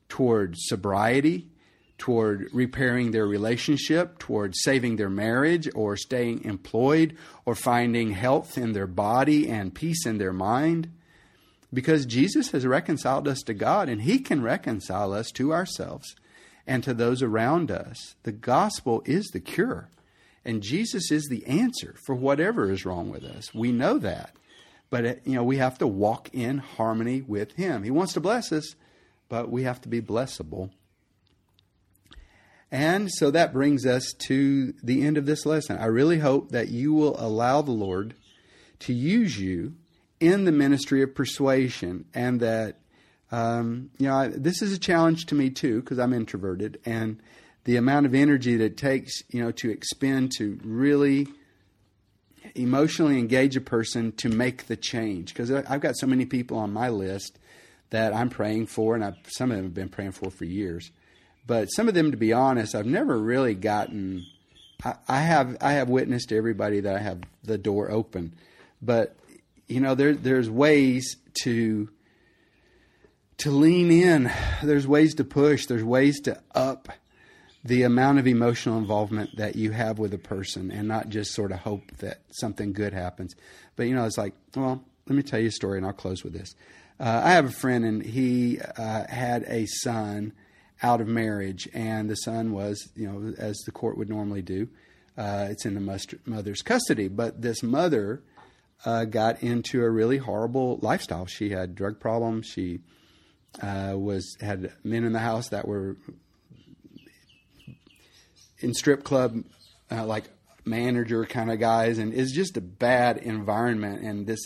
toward 0.10 0.56
sobriety, 0.58 1.48
toward 1.98 2.50
repairing 2.54 3.12
their 3.12 3.26
relationship, 3.26 4.20
toward 4.20 4.56
saving 4.56 4.96
their 4.96 5.10
marriage, 5.10 5.68
or 5.74 5.98
staying 5.98 6.44
employed, 6.44 7.18
or 7.46 7.56
finding 7.56 8.12
health 8.12 8.58
in 8.58 8.74
their 8.74 8.88
body 8.88 9.50
and 9.50 9.74
peace 9.74 10.06
in 10.06 10.18
their 10.18 10.34
mind. 10.34 10.92
Because 11.74 12.06
Jesus 12.06 12.52
has 12.52 12.66
reconciled 12.66 13.28
us 13.28 13.42
to 13.42 13.54
God, 13.54 13.90
and 13.90 14.02
He 14.02 14.20
can 14.20 14.42
reconcile 14.42 15.12
us 15.12 15.32
to 15.32 15.54
ourselves 15.54 16.16
and 16.66 16.84
to 16.84 16.94
those 16.94 17.22
around 17.22 17.72
us. 17.72 18.16
The 18.24 18.32
gospel 18.32 19.02
is 19.06 19.28
the 19.28 19.40
cure, 19.40 19.90
and 20.46 20.62
Jesus 20.62 21.12
is 21.12 21.28
the 21.30 21.46
answer 21.46 21.96
for 22.06 22.14
whatever 22.14 22.72
is 22.72 22.86
wrong 22.86 23.10
with 23.10 23.24
us. 23.24 23.54
We 23.54 23.72
know 23.72 23.98
that. 23.98 24.32
But 24.90 25.06
uh, 25.06 25.14
you 25.26 25.34
know, 25.34 25.44
we 25.44 25.58
have 25.58 25.78
to 25.80 25.88
walk 25.88 26.30
in 26.34 26.60
harmony 26.60 27.22
with 27.22 27.54
him. 27.54 27.84
He 27.84 27.92
wants 27.92 28.14
to 28.14 28.22
bless 28.22 28.52
us, 28.52 28.76
but 29.30 29.50
we 29.50 29.64
have 29.64 29.82
to 29.82 29.90
be 29.90 30.02
blessable. 30.02 30.70
And 32.72 33.10
so 33.12 33.32
that 33.32 33.54
brings 33.54 33.86
us 33.86 34.14
to 34.28 34.74
the 34.84 35.06
end 35.06 35.18
of 35.18 35.26
this 35.26 35.46
lesson. 35.46 35.78
I 35.78 35.86
really 35.86 36.20
hope 36.20 36.52
that 36.52 36.68
you 36.68 36.94
will 36.94 37.16
allow 37.18 37.62
the 37.62 37.72
Lord 37.72 38.14
to 38.80 38.94
use 38.94 39.40
you 39.40 39.76
in 40.20 40.46
the 40.46 40.52
ministry 40.52 41.02
of 41.02 41.14
persuasion 41.14 42.06
and 42.14 42.40
that 42.40 42.80
um, 43.32 43.92
you 43.98 44.08
know 44.08 44.16
I, 44.16 44.28
this 44.30 44.62
is 44.62 44.74
a 44.74 44.80
challenge 44.80 45.28
to 45.28 45.36
me 45.36 45.50
too 45.50 45.82
because 45.82 46.00
i'm 46.00 46.14
introverted 46.14 46.80
and 46.86 47.20
the 47.66 47.76
amount 47.76 48.06
of 48.06 48.16
energy 48.16 48.56
that 48.56 48.64
it 48.64 48.78
takes 48.78 49.22
you 49.30 49.44
know 49.44 49.52
to 49.52 49.70
expend 49.70 50.32
to 50.38 50.60
really 50.64 51.28
emotionally 52.56 53.20
engage 53.20 53.56
a 53.56 53.62
person 53.62 54.12
to 54.14 54.30
make 54.30 54.68
the 54.68 54.78
change 54.78 55.34
because 55.34 55.52
i've 55.52 55.82
got 55.82 55.98
so 55.98 56.08
many 56.08 56.26
people 56.26 56.58
on 56.58 56.72
my 56.72 56.90
list 56.90 57.38
that 57.90 58.14
i'm 58.14 58.30
praying 58.30 58.66
for 58.66 58.96
and 58.96 59.04
I've, 59.04 59.18
some 59.28 59.52
of 59.52 59.58
them 59.58 59.66
have 59.66 59.74
been 59.74 59.90
praying 59.90 60.14
for 60.14 60.32
for 60.32 60.46
years 60.46 60.92
but 61.48 61.68
some 61.68 61.88
of 61.88 61.94
them 61.96 62.12
to 62.12 62.18
be 62.18 62.34
honest 62.34 62.76
i've 62.76 62.86
never 62.86 63.18
really 63.18 63.56
gotten 63.56 64.24
I, 64.84 64.96
I 65.08 65.20
have 65.22 65.58
i 65.62 65.74
have 65.74 65.90
witnessed 65.90 66.30
to 66.30 66.38
everybody 66.38 66.82
that 66.82 66.96
i 66.96 67.00
have 67.00 67.22
the 67.48 67.58
door 67.58 67.90
open. 67.90 68.34
But 68.82 69.16
you 69.68 69.80
know 69.80 69.96
there 69.96 70.14
there's 70.14 70.50
ways 70.50 71.18
to 71.44 71.90
to 73.40 73.52
lean 73.52 73.92
in. 73.92 74.32
There's 74.62 74.88
ways 74.88 75.16
to 75.16 75.24
push. 75.24 75.66
There's 75.66 75.84
ways 75.84 76.20
to 76.22 76.40
up 76.54 76.90
the 77.64 77.84
amount 77.84 78.20
of 78.20 78.28
emotional 78.28 78.78
involvement 78.78 79.36
that 79.38 79.56
you 79.56 79.72
have 79.72 80.00
with 80.00 80.14
a 80.14 80.18
person 80.18 80.72
and 80.72 80.88
not 80.88 81.10
just 81.10 81.34
sort 81.34 81.52
of 81.52 81.60
hope 81.60 81.92
that 81.98 82.22
something 82.30 82.72
good 82.72 82.94
happens. 82.94 83.36
But 83.76 83.88
you 83.88 83.96
know 83.96 84.06
it's 84.06 84.18
like 84.18 84.34
well 84.56 84.84
let 85.08 85.16
me 85.16 85.24
tell 85.24 85.40
you 85.40 85.48
a 85.48 85.52
story 85.52 85.78
and 85.78 85.88
i'll 85.88 85.94
close 85.94 86.24
with 86.24 86.34
this. 86.34 86.54
Uh, 87.00 87.22
i 87.24 87.32
have 87.32 87.46
a 87.46 87.52
friend 87.52 87.86
and 87.86 88.04
he 88.04 88.60
uh, 88.60 89.08
had 89.08 89.44
a 89.48 89.66
son 89.66 90.34
out 90.84 91.02
of 91.02 91.08
marriage 91.08 91.68
and 91.74 92.10
the 92.10 92.16
son 92.16 92.52
was 92.52 92.90
you 92.96 93.08
know 93.08 93.34
as 93.38 93.58
the 93.66 93.72
court 93.72 93.98
would 93.98 94.10
normally 94.10 94.42
do 94.42 94.68
uh, 95.18 95.48
it's 95.50 95.66
in 95.66 95.74
the 95.74 96.20
mother's 96.26 96.62
custody 96.62 97.08
but 97.08 97.42
this 97.42 97.64
mother 97.64 98.22
uh, 98.86 99.06
got 99.06 99.44
into 99.44 99.82
a 99.82 99.90
really 99.90 100.18
horrible 100.18 100.80
lifestyle. 100.82 101.26
She 101.26 101.50
had 101.50 101.76
drug 101.76 102.00
problems. 102.00 102.48
She 102.48 102.82
uh, 103.62 103.94
was 103.96 104.38
had 104.42 104.74
men 104.84 105.04
in 105.04 105.14
the 105.14 105.20
house 105.20 105.50
that 105.50 105.68
were 105.68 105.98
in 108.60 108.74
strip 108.74 109.04
club, 109.04 109.44
uh, 109.92 110.06
like 110.06 110.30
manager 110.66 111.26
kind 111.26 111.52
of 111.52 111.60
guys, 111.60 111.98
and 111.98 112.14
it's 112.14 112.34
just 112.34 112.58
a 112.58 112.62
bad 112.62 113.18
environment. 113.18 114.04
And 114.04 114.28
this 114.28 114.40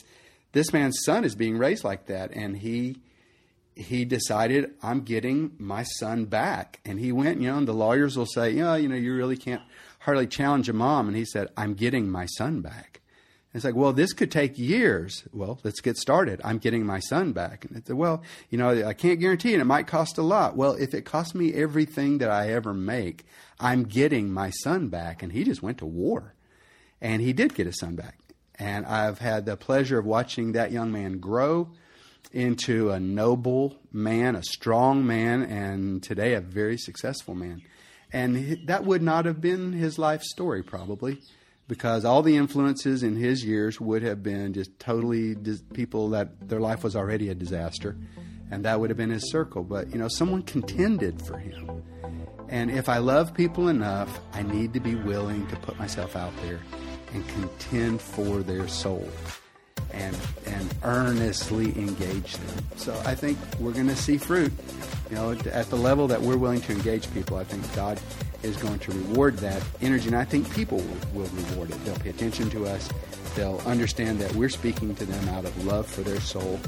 this 0.54 0.72
man's 0.74 1.00
son 1.04 1.24
is 1.24 1.36
being 1.36 1.58
raised 1.58 1.84
like 1.84 2.08
that, 2.08 2.32
and 2.32 2.58
he 2.58 3.02
he 3.76 4.06
decided 4.06 4.72
I'm 4.84 5.02
getting 5.02 5.54
my 5.58 5.84
son 5.84 6.26
back, 6.26 6.80
and 6.86 7.00
he 7.00 7.12
went. 7.12 7.42
You 7.42 7.52
know, 7.52 7.58
and 7.58 7.68
the 7.68 7.74
lawyers 7.74 8.18
will 8.18 8.26
say, 8.26 8.52
you 8.52 8.64
know, 8.64 8.76
you 8.76 8.90
know, 8.90 8.96
you 8.96 9.16
really 9.16 9.38
can't 9.38 9.62
hardly 10.00 10.28
challenge 10.28 10.68
a 10.70 10.74
mom, 10.74 11.08
and 11.08 11.16
he 11.16 11.26
said, 11.26 11.50
I'm 11.56 11.74
getting 11.74 12.10
my 12.10 12.26
son 12.26 12.62
back. 12.62 13.02
And 13.54 13.60
It's 13.60 13.66
like, 13.66 13.76
well, 13.76 13.92
this 13.92 14.14
could 14.14 14.32
take 14.32 14.58
years. 14.58 15.24
Well, 15.34 15.60
let's 15.64 15.82
get 15.82 15.98
started. 15.98 16.40
I'm 16.44 16.58
getting 16.58 16.86
my 16.86 17.00
son 17.00 17.34
back. 17.34 17.66
And 17.66 17.78
it's 17.78 17.90
well, 17.90 18.24
you 18.50 18.58
know, 18.58 18.88
I 18.88 18.94
can't 18.94 19.20
guarantee 19.20 19.54
it. 19.54 19.60
It 19.60 19.66
might 19.66 19.88
cost 19.88 20.18
a 20.18 20.22
lot. 20.22 20.56
Well, 20.56 20.74
if 20.74 20.94
it 20.94 21.04
costs 21.04 21.36
me 21.36 21.54
everything 21.54 22.20
that 22.20 22.32
I 22.32 22.50
ever 22.50 22.74
make, 22.74 23.26
I'm 23.60 23.84
getting 23.84 24.32
my 24.32 24.52
son 24.52 24.88
back. 24.88 25.22
And 25.22 25.34
he 25.34 25.44
just 25.44 25.62
went 25.62 25.80
to 25.80 25.86
war. 25.86 26.34
And 27.02 27.22
he 27.22 27.34
did 27.34 27.54
get 27.54 27.66
his 27.66 27.80
son 27.80 27.96
back. 27.96 28.18
And 28.56 28.86
I've 28.86 29.20
had 29.20 29.46
the 29.46 29.58
pleasure 29.58 30.00
of 30.00 30.06
watching 30.06 30.54
that 30.54 30.72
young 30.72 30.92
man 30.92 31.20
grow 31.20 31.72
into 32.32 32.92
a 32.92 33.00
noble 33.00 33.80
man, 33.92 34.36
a 34.36 34.44
strong 34.44 35.06
man, 35.06 35.44
and 35.44 36.02
today 36.02 36.34
a 36.34 36.42
very 36.42 36.78
successful 36.78 37.36
man. 37.36 37.62
And 38.14 38.68
that 38.68 38.86
would 38.86 39.02
not 39.02 39.26
have 39.26 39.42
been 39.42 39.74
his 39.74 39.98
life 39.98 40.22
story, 40.22 40.64
probably 40.64 41.22
because 41.72 42.04
all 42.04 42.22
the 42.22 42.36
influences 42.36 43.02
in 43.02 43.16
his 43.16 43.46
years 43.46 43.80
would 43.80 44.04
have 44.04 44.22
been 44.22 44.52
just 44.52 44.78
totally 44.78 45.36
dis- 45.36 45.64
people 45.74 46.10
that 46.10 46.50
their 46.50 46.60
life 46.60 46.84
was 46.84 46.98
already 46.98 47.30
a 47.30 47.34
disaster, 47.34 47.96
and 48.52 48.66
that 48.66 48.78
would 48.78 48.90
have 48.90 48.98
been 48.98 49.10
his 49.10 49.32
circle. 49.32 49.64
But 49.64 49.90
you 49.92 49.98
know, 49.98 50.10
someone 50.10 50.42
contended 50.42 51.22
for 51.22 51.38
him, 51.38 51.82
and 52.50 52.70
if 52.70 52.90
I 52.90 52.98
love 52.98 53.34
people 53.34 53.70
enough, 53.70 54.20
I 54.34 54.44
need 54.44 54.74
to 54.74 54.82
be 54.82 54.96
willing 54.96 55.48
to 55.48 55.56
put 55.56 55.80
myself 55.80 56.18
out 56.18 56.34
there 56.42 56.60
and 57.14 57.26
contend 57.30 58.02
for 58.02 58.40
their 58.40 58.68
soul. 58.68 59.08
And, 59.94 60.18
and 60.46 60.74
earnestly 60.84 61.66
engage 61.78 62.38
them. 62.38 62.66
So 62.78 63.00
I 63.06 63.14
think 63.14 63.38
we're 63.60 63.74
going 63.74 63.88
to 63.88 63.96
see 63.96 64.18
fruit. 64.18 64.52
You 65.10 65.16
know, 65.16 65.32
at 65.32 65.70
the 65.70 65.76
level 65.76 66.08
that 66.08 66.22
we're 66.22 66.38
willing 66.38 66.62
to 66.62 66.72
engage 66.72 67.14
people, 67.14 67.38
I 67.38 67.44
think 67.44 67.62
God 67.76 68.00
is 68.44 68.58
going 68.58 68.80
to 68.80 68.92
reward 68.92 69.38
that 69.38 69.62
energy. 69.82 70.08
And 70.08 70.16
I 70.16 70.24
think 70.24 70.52
people 70.54 70.78
will, 70.78 71.24
will 71.24 71.30
reward 71.30 71.72
it. 71.72 71.86
They'll 71.86 71.96
pay 71.96 72.10
attention 72.10 72.50
to 72.52 72.66
us. 72.66 72.90
They'll 73.36 73.62
understand 73.66 74.20
that 74.20 74.34
we're 74.36 74.50
speaking 74.50 74.96
to 74.96 75.06
them 75.06 75.30
out 75.30 75.46
of 75.46 75.66
love 75.66 75.88
for 75.88 76.02
their 76.02 76.20
soul. 76.20 76.60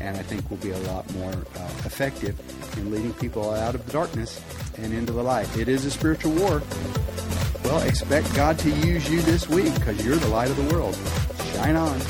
And 0.00 0.16
I 0.16 0.22
think 0.22 0.50
we'll 0.50 0.60
be 0.60 0.70
a 0.70 0.78
lot 0.90 1.10
more 1.14 1.32
uh, 1.32 1.70
effective 1.84 2.38
in 2.78 2.90
leading 2.90 3.12
people 3.14 3.50
out 3.52 3.74
of 3.74 3.84
the 3.86 3.92
darkness 3.92 4.40
and 4.78 4.92
into 4.92 5.12
the 5.12 5.22
light. 5.22 5.56
It 5.56 5.68
is 5.68 5.84
a 5.84 5.90
spiritual 5.90 6.32
war. 6.32 6.62
Well, 7.64 7.80
expect 7.82 8.34
God 8.34 8.58
to 8.60 8.70
use 8.70 9.08
you 9.08 9.22
this 9.22 9.48
week 9.48 9.72
because 9.74 10.04
you're 10.04 10.16
the 10.16 10.28
light 10.28 10.50
of 10.50 10.56
the 10.56 10.74
world. 10.74 10.98
Shine 11.54 11.76
on. 11.76 12.00